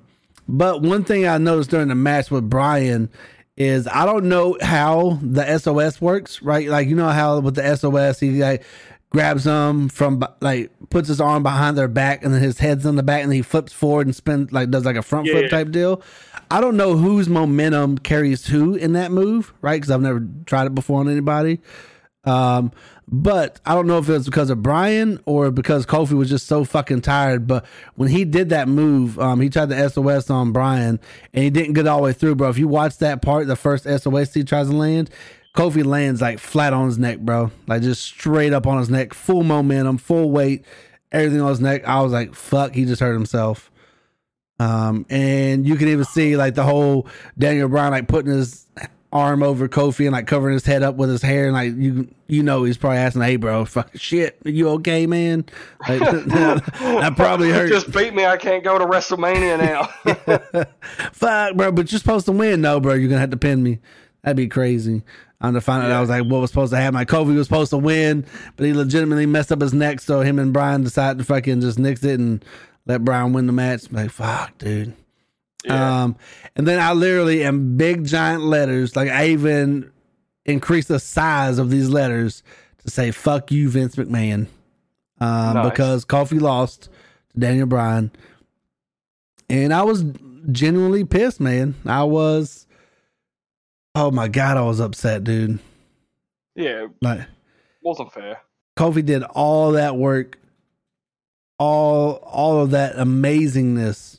[0.47, 3.09] but one thing I noticed during the match with Bryan
[3.55, 6.67] is I don't know how the SOS works, right?
[6.67, 8.63] Like you know how with the SOS he like
[9.11, 12.95] grabs them from like puts his arm behind their back and then his head's on
[12.95, 15.43] the back and he flips forward and spins like does like a front Yeah, flip
[15.45, 15.49] yeah.
[15.49, 16.01] type deal.
[16.51, 19.75] I don't know whose momentum carries who in that move, right?
[19.77, 21.59] Because I've never tried it before on anybody.
[22.25, 22.71] Um,
[23.07, 26.45] but I don't know if it was because of Bryan or because Kofi was just
[26.45, 27.47] so fucking tired.
[27.47, 27.65] But
[27.95, 30.99] when he did that move, um, he tried the SOS on Bryan
[31.33, 32.49] and he didn't get all the way through, bro.
[32.49, 35.09] If you watch that part, the first SOS he tries to land,
[35.55, 37.51] Kofi lands like flat on his neck, bro.
[37.67, 40.65] Like just straight up on his neck, full momentum, full weight,
[41.11, 41.87] everything on his neck.
[41.87, 43.71] I was like, fuck, he just hurt himself.
[44.59, 47.07] Um, and you can even see like the whole
[47.37, 48.67] Daniel Bryan like putting his
[49.11, 52.07] arm over Kofi and like covering his head up with his hair and like you
[52.27, 55.45] you know he's probably asking, Hey bro, fuck shit, are you okay, man?
[55.87, 57.69] Like, that probably hurt.
[57.69, 58.25] Just beat me.
[58.25, 60.39] I can't go to WrestleMania now.
[61.11, 62.61] fuck, bro, but you're supposed to win.
[62.61, 63.79] No, bro, you're gonna have to pin me.
[64.23, 65.03] That'd be crazy.
[65.41, 66.95] I'm to find out I was like, what was supposed to happen?
[66.95, 68.25] Like Kofi was supposed to win,
[68.57, 71.79] but he legitimately messed up his neck, so him and Bryan decided to fucking just
[71.79, 72.43] nix it and
[72.85, 73.89] let Bryan win the match.
[73.89, 74.93] Like, fuck, dude.
[75.65, 76.03] Yeah.
[76.03, 76.15] Um,
[76.55, 79.91] and then I literally in big giant letters, like I even
[80.45, 82.43] increased the size of these letters
[82.79, 84.47] to say "fuck you, Vince McMahon,"
[85.19, 85.69] um, Nice.
[85.69, 88.09] because Kofi lost to Daniel Bryan,
[89.49, 90.05] and I was
[90.51, 91.75] genuinely pissed, man.
[91.85, 92.65] I was,
[93.95, 95.59] oh my god, I was upset, dude.
[96.55, 97.21] yeah, Like
[97.81, 98.39] wasn't fair.
[98.77, 100.39] Kofi did all that work,
[101.57, 104.18] all all of that amazingness,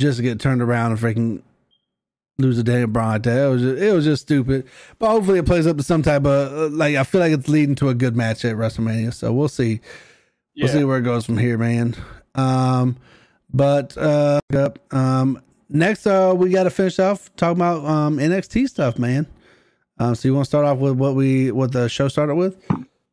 [0.00, 1.42] just to get turned around and freaking
[2.38, 3.46] lose a like that.
[3.46, 4.66] It was just, it was just stupid.
[4.98, 7.48] But hopefully it plays up to some type of uh, like I feel like it's
[7.48, 9.14] leading to a good match at WrestleMania.
[9.14, 9.80] So we'll see.
[10.54, 10.64] Yeah.
[10.64, 11.94] We'll see where it goes from here, man.
[12.34, 12.96] Um,
[13.52, 14.40] but uh.
[14.90, 19.26] Um, next, uh, we got to finish off talking about um NXT stuff, man.
[19.98, 22.56] Um, so you want to start off with what we what the show started with?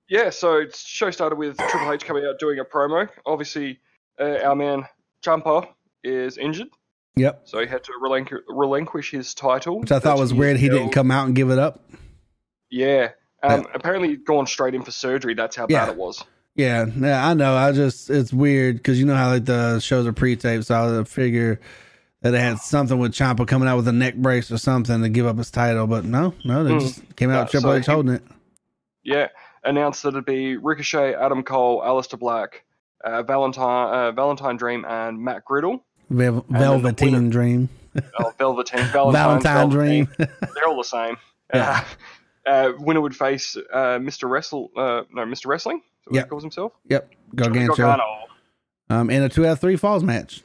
[0.10, 3.10] Yeah, so show started with Triple H coming out doing a promo.
[3.26, 3.80] Obviously,
[4.20, 4.86] uh, our man
[5.22, 5.68] Ciampa
[6.04, 6.70] is injured,
[7.20, 7.42] Yep.
[7.46, 9.80] so he had to relinqu- relinquish his title.
[9.82, 10.58] Which I thought was weird.
[10.58, 11.82] He didn't come out and give it up.
[12.70, 13.10] Yeah.
[13.44, 13.68] Um, Yeah.
[13.74, 15.34] Apparently, he'd gone straight in for surgery.
[15.34, 15.86] That's how Yeah.
[15.86, 16.24] bad it was.
[16.56, 17.56] Yeah, yeah, I know.
[17.56, 20.88] I just it's weird because you know how like the shows are pre-taped, so I
[20.92, 21.60] would figure
[22.22, 25.10] that it had something with Ciampa coming out with a neck brace or something to
[25.10, 26.80] give up his title, but no, no, they Mm.
[26.80, 28.24] just came out No, with Triple so H holding it.
[29.04, 29.28] Yeah.
[29.64, 32.64] Announced that it'd be Ricochet, Adam Cole, Aleister Black,
[33.04, 35.86] uh, Valentine, uh, Valentine Dream, and Matt Riddle.
[36.10, 37.70] Vel- the Velveteen Dream,
[38.20, 39.70] Oh, Velveteen, Valentine.
[39.70, 40.08] Dream.
[40.18, 41.18] They're all the same.
[41.54, 41.84] Yeah.
[42.46, 44.30] Uh, uh, winner would face uh, Mr.
[44.30, 45.48] Wrestle, uh, no, Mr.
[45.48, 45.82] Wrestling.
[46.10, 46.72] He calls himself.
[46.90, 47.12] yep.
[47.36, 47.74] Gargano.
[48.90, 50.42] Um, and a two out of three falls match.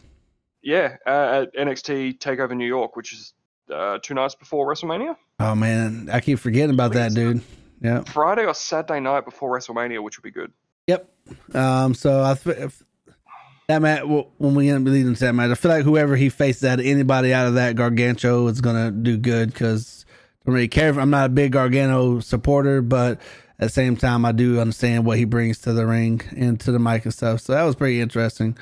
[0.62, 3.34] Yeah, uh, at NXT Takeover New York, which is
[3.72, 5.16] uh, two nights before WrestleMania.
[5.38, 7.40] Oh man, I keep forgetting about that, dude.
[7.80, 8.02] Yeah.
[8.04, 10.52] Friday or Saturday night before WrestleMania, which would be good.
[10.88, 11.08] Yep.
[11.54, 11.94] Um.
[11.94, 12.72] So I th-
[13.72, 14.04] that match
[14.38, 16.80] when we end up leading to that match, I feel like whoever he faces out
[16.80, 20.90] of anybody out of that Gargancho is gonna do good because I don't really care.
[20.90, 23.20] If, I'm not a big Gargano supporter, but
[23.58, 26.72] at the same time, I do understand what he brings to the ring and to
[26.72, 27.40] the mic and stuff.
[27.40, 28.56] So that was pretty interesting.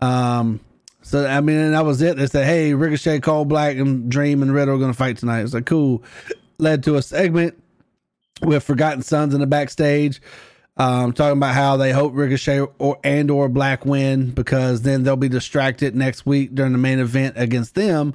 [0.00, 0.60] Um.
[1.02, 2.16] So I mean, and that was it.
[2.16, 5.54] They said, "Hey, Ricochet, Cole Black, and Dream and Riddle are gonna fight tonight." It's
[5.54, 6.02] like cool.
[6.58, 7.54] Led to a segment
[8.42, 10.20] with Forgotten Sons in the backstage,
[10.76, 15.16] um, talking about how they hope Ricochet or and or Black win because then they'll
[15.16, 18.14] be distracted next week during the main event against them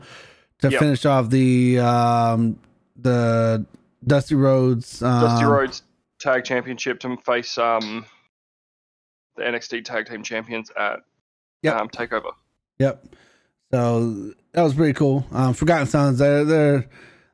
[0.59, 0.79] to Yep.
[0.79, 2.59] finish off the um,
[2.95, 3.65] the
[4.05, 5.01] Dusty Rhodes.
[5.01, 5.83] Um, Dusty Rhodes
[6.19, 8.05] Tag Championship to face um,
[9.35, 10.99] the NXT Tag Team Champions at
[11.63, 11.75] Yep.
[11.75, 12.31] um, Takeover.
[12.79, 13.05] Yep.
[13.73, 15.25] So that was pretty cool.
[15.31, 16.89] Um, Forgotten Sons, they're they're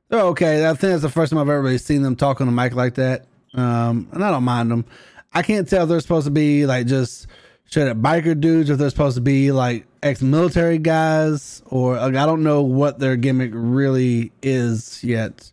[0.09, 0.65] they're okay.
[0.65, 2.75] I think that's the first time I've ever really seen them talk on the mic
[2.75, 3.25] like that.
[3.53, 4.86] Um, and I don't mind them.
[5.34, 7.28] I can't tell if they're supposed to be like just
[7.65, 12.15] straight up biker dudes, or if they're supposed to be like ex-military guys, or like,
[12.15, 15.51] I don't know what their gimmick really is yet.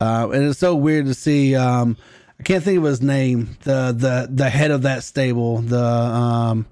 [0.00, 1.54] Uh, and it's so weird to see.
[1.54, 1.96] Um,
[2.38, 3.56] I can't think of his name.
[3.62, 5.58] The the the head of that stable.
[5.58, 6.66] The um,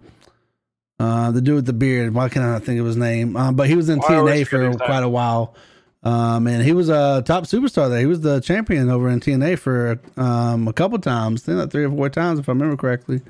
[1.01, 2.15] uh, the dude with the beard.
[2.15, 3.37] Why can't I think of his name?
[3.37, 5.55] Um, but he was in TNA for quite a while.
[6.05, 7.99] Um, and he was a top superstar there.
[7.99, 11.43] He was the champion over in TNA for um, a couple times.
[11.43, 13.23] I think like three or four times, if I remember correctly.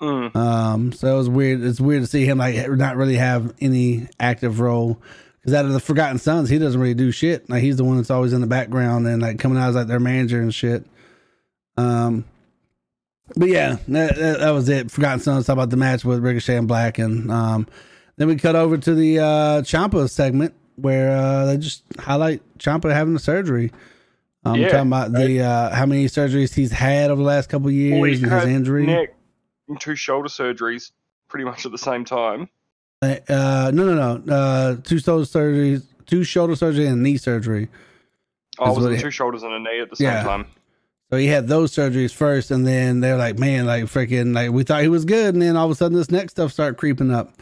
[0.00, 0.34] Mm.
[0.34, 1.62] Um, so it was weird.
[1.62, 5.00] It's weird to see him like not really have any active role
[5.40, 7.48] because out of the Forgotten Sons, he doesn't really do shit.
[7.50, 9.86] Like he's the one that's always in the background and like coming out as like
[9.86, 10.86] their manager and shit.
[11.76, 12.24] Um,
[13.36, 14.90] but yeah, that, that, that was it.
[14.90, 17.66] Forgotten Sons talk about the match with Ricochet and Black, and um,
[18.16, 22.92] then we cut over to the uh, Ciampa segment where uh, they just highlight Ciampa
[22.92, 23.72] having the surgery.
[24.44, 27.68] I'm Yeah, talking about the uh, how many surgeries he's had over the last couple
[27.68, 28.86] of years Well, and his injury.
[28.86, 29.14] neck
[29.68, 30.90] and two shoulder surgeries
[31.28, 32.48] pretty much at the same time.
[33.02, 34.32] Uh, no, no, no.
[34.34, 37.68] Uh, two shoulder surgeries, two shoulder surgery and knee surgery.
[38.58, 40.22] Oh, was he- two shoulders and a knee at the same Yeah.
[40.22, 40.46] time.
[41.10, 44.62] So he had those surgeries first, and then they're like, man, like freaking, like we
[44.64, 47.10] thought he was good, and then all of a sudden this next stuff started creeping
[47.12, 47.32] up,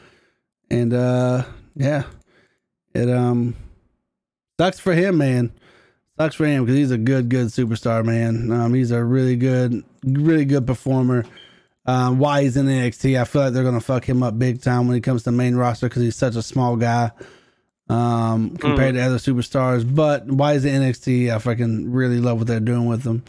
[0.71, 2.03] and uh, yeah,
[2.95, 3.57] it um
[4.59, 5.53] sucks for him, man.
[6.19, 8.53] Sucks for him because he's a good, good superstar, man.
[8.53, 11.25] Um, he's a really good, really good performer.
[11.85, 14.87] Um, why he's in NXT, I feel like they're gonna fuck him up big time
[14.87, 17.11] when he comes to the main roster because he's such a small guy
[17.89, 19.83] um, compared to other superstars.
[19.93, 23.25] But why is in NXT, I fucking really love what they're doing with him.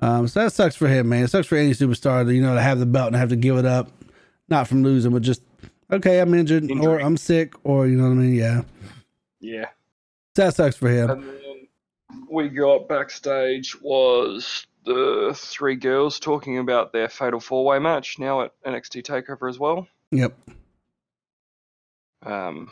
[0.00, 1.24] Um, so that sucks for him, man.
[1.24, 3.36] It sucks for any superstar to you know to have the belt and have to
[3.36, 3.90] give it up,
[4.48, 5.41] not from losing, but just
[5.92, 8.34] okay, I'm injured or I'm sick or you know what I mean.
[8.34, 8.62] Yeah,
[9.40, 9.66] Yeah.
[10.36, 11.10] so that sucks for him.
[11.10, 11.68] And then
[12.30, 18.42] we got backstage was the three girls talking about their fatal four way match now
[18.42, 19.86] at NXT Takeover as well.
[20.10, 20.36] Yep.
[22.24, 22.70] Um,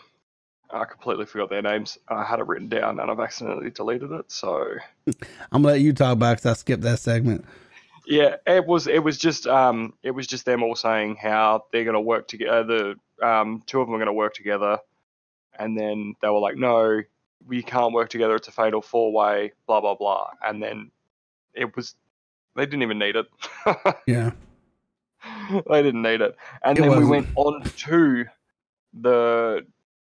[0.70, 1.98] I completely forgot their names.
[2.08, 4.30] I had it written down and I've accidentally deleted it.
[4.30, 4.64] So
[5.52, 7.44] I'm gonna let you talk about because I skipped that segment.
[8.06, 11.84] yeah, it was it was just um it was just them all saying how they're
[11.84, 12.64] gonna work together.
[12.64, 14.78] The um two of them are gonna work together,
[15.58, 17.02] and then they were like, no,
[17.46, 18.36] we can't work together.
[18.36, 19.52] It's a fatal four way.
[19.66, 20.30] Blah blah blah.
[20.46, 20.90] And then
[21.54, 21.94] it was
[22.56, 23.26] they didn't even need it.
[24.06, 24.32] Yeah.
[25.68, 26.34] they didn't need it.
[26.64, 27.10] And It then we wasn't.
[27.10, 28.24] went on to
[28.94, 29.66] the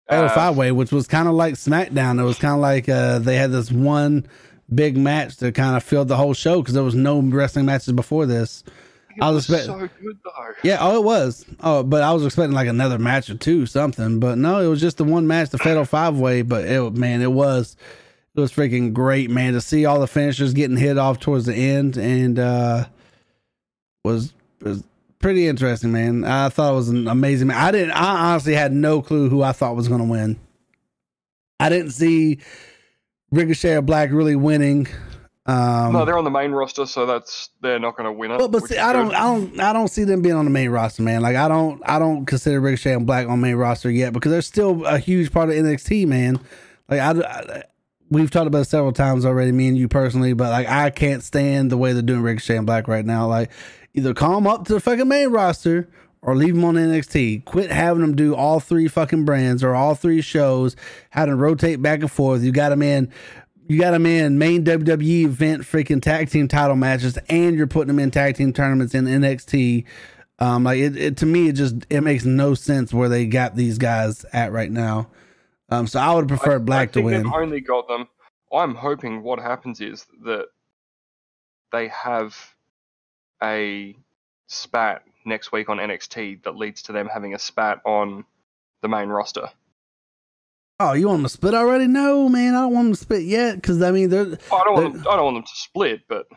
[0.09, 2.20] Fatal uh, five way, which was kind of like SmackDown.
[2.20, 4.26] It was kind of like uh, they had this one
[4.74, 7.93] big match that kind of filled the whole show because there was no wrestling matches
[7.93, 8.64] before this.
[9.20, 10.32] I was was expect- so good though.
[10.64, 11.45] Yeah, oh, it was.
[11.62, 14.20] Oh, but I was expecting like another match or two, something.
[14.20, 16.41] But no, it was just the one match, the Fatal Five Way.
[16.43, 17.76] But it, man, it was,
[18.36, 21.55] it was freaking great, man, to see all the finishers getting hit off towards the
[21.55, 22.86] end, and uh
[24.03, 24.84] was was
[25.20, 26.24] pretty interesting, man.
[26.24, 27.47] I thought it was an amazing.
[27.47, 27.91] ma- I didn't.
[27.91, 30.39] I honestly had no clue who I thought was going to win.
[31.59, 32.39] I didn't see
[33.32, 34.88] Ricochet or Black really winning.
[35.47, 38.37] Um, no, they're on the main roster, so that's they're not going to win it.
[38.37, 39.15] but but see, I don't good.
[39.15, 41.21] I don't I don't see them being on the main roster, man.
[41.21, 44.41] Like I don't I don't consider Ricochet and Black on main roster yet because they're
[44.43, 46.39] still a huge part of NXT, man.
[46.89, 47.63] Like I, I-
[48.11, 51.23] we've talked about it several times already, me and you personally, but like I can't
[51.23, 53.25] stand the way they're doing Ricochet and Black right now.
[53.27, 53.49] Like
[53.95, 55.89] either call them up to the fucking main roster
[56.21, 57.45] or leave them on NXT.
[57.45, 60.75] Quit having them do all three fucking brands or all three shows,
[61.09, 62.43] have them rotate back and forth.
[62.43, 63.11] You got them in
[63.72, 67.88] you got them in main WWE event freaking tag team title matches, and you're putting
[67.88, 69.86] them in tag team tournaments in NXT.
[70.39, 73.55] Um, like it, it to me, it just it makes no sense where they got
[73.55, 75.09] these guys at right now.
[75.69, 77.24] Um, so I would prefer I- Black I to win.
[77.24, 78.09] They've only got them.
[78.51, 80.47] I'm hoping what happens is that
[81.72, 82.36] they have
[83.41, 83.95] a
[84.47, 88.26] spat next week on NXT that leads to them having a spat on
[88.82, 89.49] the main roster.
[90.84, 91.86] Oh, you want them to split already?
[91.86, 94.63] No, man, I don't want them to split yet because I mean they're oh, I
[94.63, 96.27] don't want them, I don't want them to split, but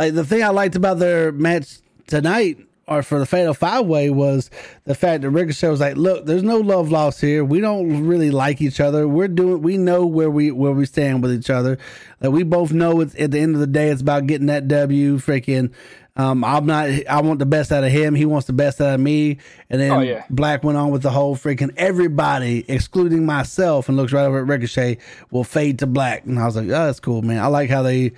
[0.00, 2.56] like the thing I liked about their match tonight
[2.88, 4.48] or for the Fatal Five Way was
[4.84, 7.44] the fact that Ricochet was like, "Look, there's no love lost here.
[7.44, 9.06] We don't really like each other.
[9.06, 9.60] We're doing.
[9.60, 11.76] We know where we where we stand with each other.
[12.22, 14.68] Like we both know it's at the end of the day, it's about getting that
[14.68, 15.18] W.
[15.18, 15.70] Freaking."
[16.14, 16.88] Um, I'm not.
[17.06, 18.14] I want the best out of him.
[18.14, 19.38] He wants the best out of me.
[19.70, 20.24] And then Oh, yeah.
[20.28, 24.46] Black went on with the whole freaking everybody, excluding myself, and looks right over at
[24.46, 24.98] Ricochet.
[25.30, 27.38] Will fade to black, and I was like, "Oh, that's cool, man.
[27.42, 28.12] I like how they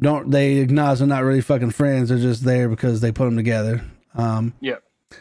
[0.00, 2.08] don't they acknowledge they're not really fucking friends.
[2.10, 3.82] They're just there because they put them together."
[4.14, 4.76] Um, yeah.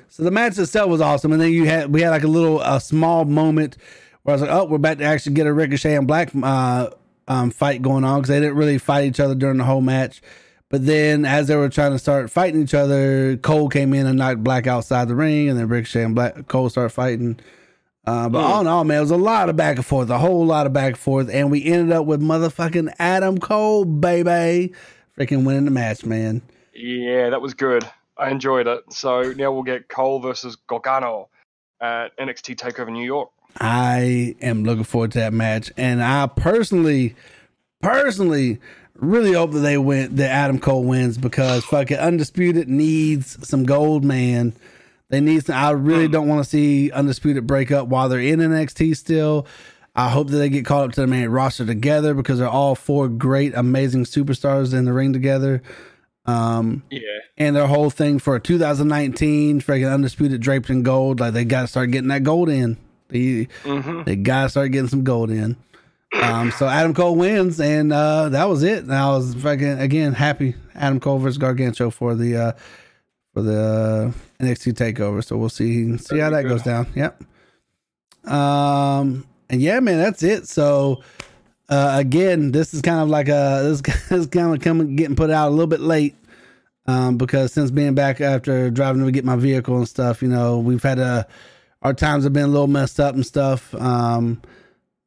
[0.07, 2.61] so the match itself was awesome, and then you had we had like a little
[2.61, 3.75] a small moment
[4.21, 6.91] where I was like, "Oh, we're about to actually get a Ricochet and Black uh,
[7.27, 10.21] um, fight going on because they didn't really fight each other during the whole match."
[10.69, 14.19] But then, as they were trying to start fighting each other, Cole came in and
[14.19, 17.39] knocked Black outside the ring, and then Ricochet and Black Cole started fighting.
[18.05, 18.51] Uh, but Hmm.
[18.51, 20.65] all in all, man, it was a lot of back and forth, a whole lot
[20.67, 24.73] of back and forth, and we ended up with motherfucking Adam Cole, baby,
[25.17, 26.41] freaking winning the match, man.
[26.73, 27.87] Yeah, that was good.
[28.17, 28.81] I enjoyed it.
[28.91, 31.29] So now we'll get Cole versus Gargano
[31.81, 33.29] at NXT Takeover New York.
[33.59, 37.15] I am looking forward to that match, and I personally,
[37.81, 38.59] personally,
[38.99, 40.15] really hope that they win.
[40.15, 44.53] That Adam Cole wins because fucking undisputed needs some gold, man.
[45.09, 45.45] They need.
[45.45, 49.47] Some, I really don't want to see undisputed break up while they're in NXT still.
[49.95, 52.75] I hope that they get called up to the main roster together because they're all
[52.75, 55.61] four great, amazing superstars in the ring together.
[56.25, 56.99] Um, Yeah.
[57.37, 61.19] and their whole thing for 2019, freaking undisputed draped in gold.
[61.19, 62.77] Like they got to start getting that gold in.
[63.07, 65.55] They hmm they gotta start getting some gold in.
[66.13, 68.83] Um, so Adam Cole wins, and uh, that was it.
[68.83, 70.55] And I was fucking again happy.
[70.75, 72.51] Adam Cole versus Gargano for the uh,
[73.33, 75.23] for the uh, NXT Takeover.
[75.23, 76.87] So we'll see see how that goes down.
[76.95, 77.23] Yep.
[78.25, 80.47] Um, and yeah, man, that's it.
[80.47, 81.03] So
[81.69, 85.15] uh, again, this is kind of like a this, this is kind of coming getting
[85.15, 86.15] put out a little bit late.
[86.87, 90.57] Um, because since being back after driving to get my vehicle and stuff, you know,
[90.57, 91.27] we've had a
[91.83, 93.73] our times have been a little messed up and stuff.
[93.75, 94.41] Um,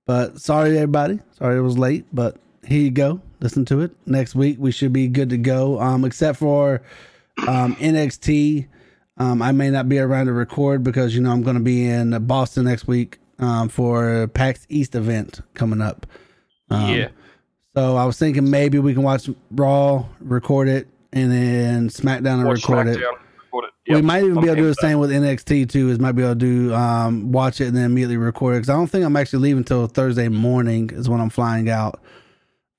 [0.06, 1.20] but sorry, everybody.
[1.38, 3.20] Sorry it was late, but here you go.
[3.40, 3.92] Listen to it.
[4.06, 5.80] Next week we should be good to go.
[5.80, 6.82] Um, except for
[7.46, 8.68] um, NXT.
[9.18, 11.86] Um, I may not be around to record because you know I'm going to be
[11.86, 16.06] in Boston next week um, for PAX East event coming up.
[16.70, 17.08] Um, yeah.
[17.74, 22.44] So I was thinking maybe we can watch Raw, record it, and then SmackDown and
[22.44, 22.98] Watch record it.
[22.98, 23.21] SmackDown, record
[23.86, 23.94] it.
[23.94, 25.90] we might even be able to do the same with NXT too.
[25.90, 28.70] Is might be able to do um, watch it and then immediately record it because
[28.70, 32.00] I don't think I'm actually leaving until Thursday morning is when I'm flying out.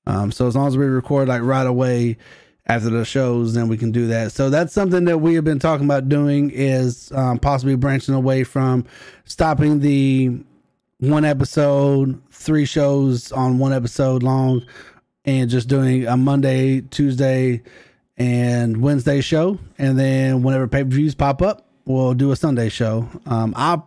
[0.06, 2.18] Um, so as long as we record like right away
[2.66, 4.32] after the shows, then we can do that.
[4.32, 8.44] So that's something that we have been talking about doing is um, possibly branching away
[8.44, 8.86] from
[9.24, 10.38] stopping the
[10.98, 14.64] one episode, three shows on one episode long,
[15.24, 17.62] and just doing a Monday, Tuesday,
[18.16, 22.68] and Wednesday show, and then whenever pay per views pop up, we'll do a Sunday
[22.68, 23.08] show.
[23.26, 23.80] Um, I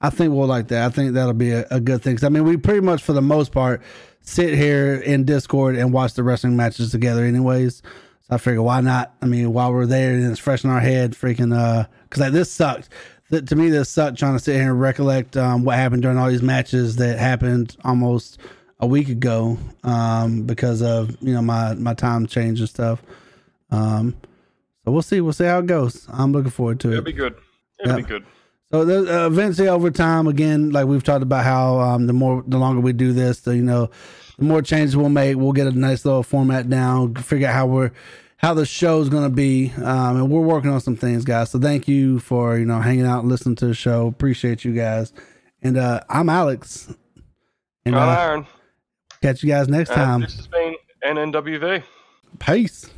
[0.00, 0.84] I think we'll like that.
[0.86, 2.16] I think that'll be a, a good thing.
[2.16, 3.82] 'Cause, I mean, we pretty much for the most part
[4.20, 7.76] sit here in Discord and watch the wrestling matches together, anyways.
[8.22, 9.14] So I figure why not?
[9.22, 12.32] I mean, while we're there and it's fresh in our head, freaking uh, because like
[12.32, 12.88] this sucked.
[13.30, 16.18] Th- to me, this sucked trying to sit here and recollect um, what happened during
[16.18, 18.38] all these matches that happened almost
[18.80, 23.02] a week ago um, because of you know my my time change and stuff.
[23.70, 24.16] Um,
[24.84, 25.20] so we'll see.
[25.20, 26.06] We'll see how it goes.
[26.12, 27.04] I'm looking forward to It'll it.
[27.04, 27.34] be good.
[27.80, 28.06] It'll Yep.
[28.06, 28.24] be good.
[28.70, 32.42] So the, uh, eventually, over time, again, like we've talked about, how um, the more,
[32.46, 33.90] the longer we do this, the you know,
[34.38, 35.36] the more changes we'll make.
[35.36, 37.92] We'll get a nice little format down, figure out how we're,
[38.38, 41.50] how the show's gonna be, um, and we're working on some things, guys.
[41.50, 44.08] So thank you for you know hanging out and listening to the show.
[44.08, 45.12] Appreciate you guys.
[45.62, 46.92] And uh, I'm Alex,
[47.84, 48.46] and uh, Aaron.
[49.22, 50.22] catch you guys next time.
[50.22, 51.82] this has been NNWV.
[52.40, 52.90] Peace.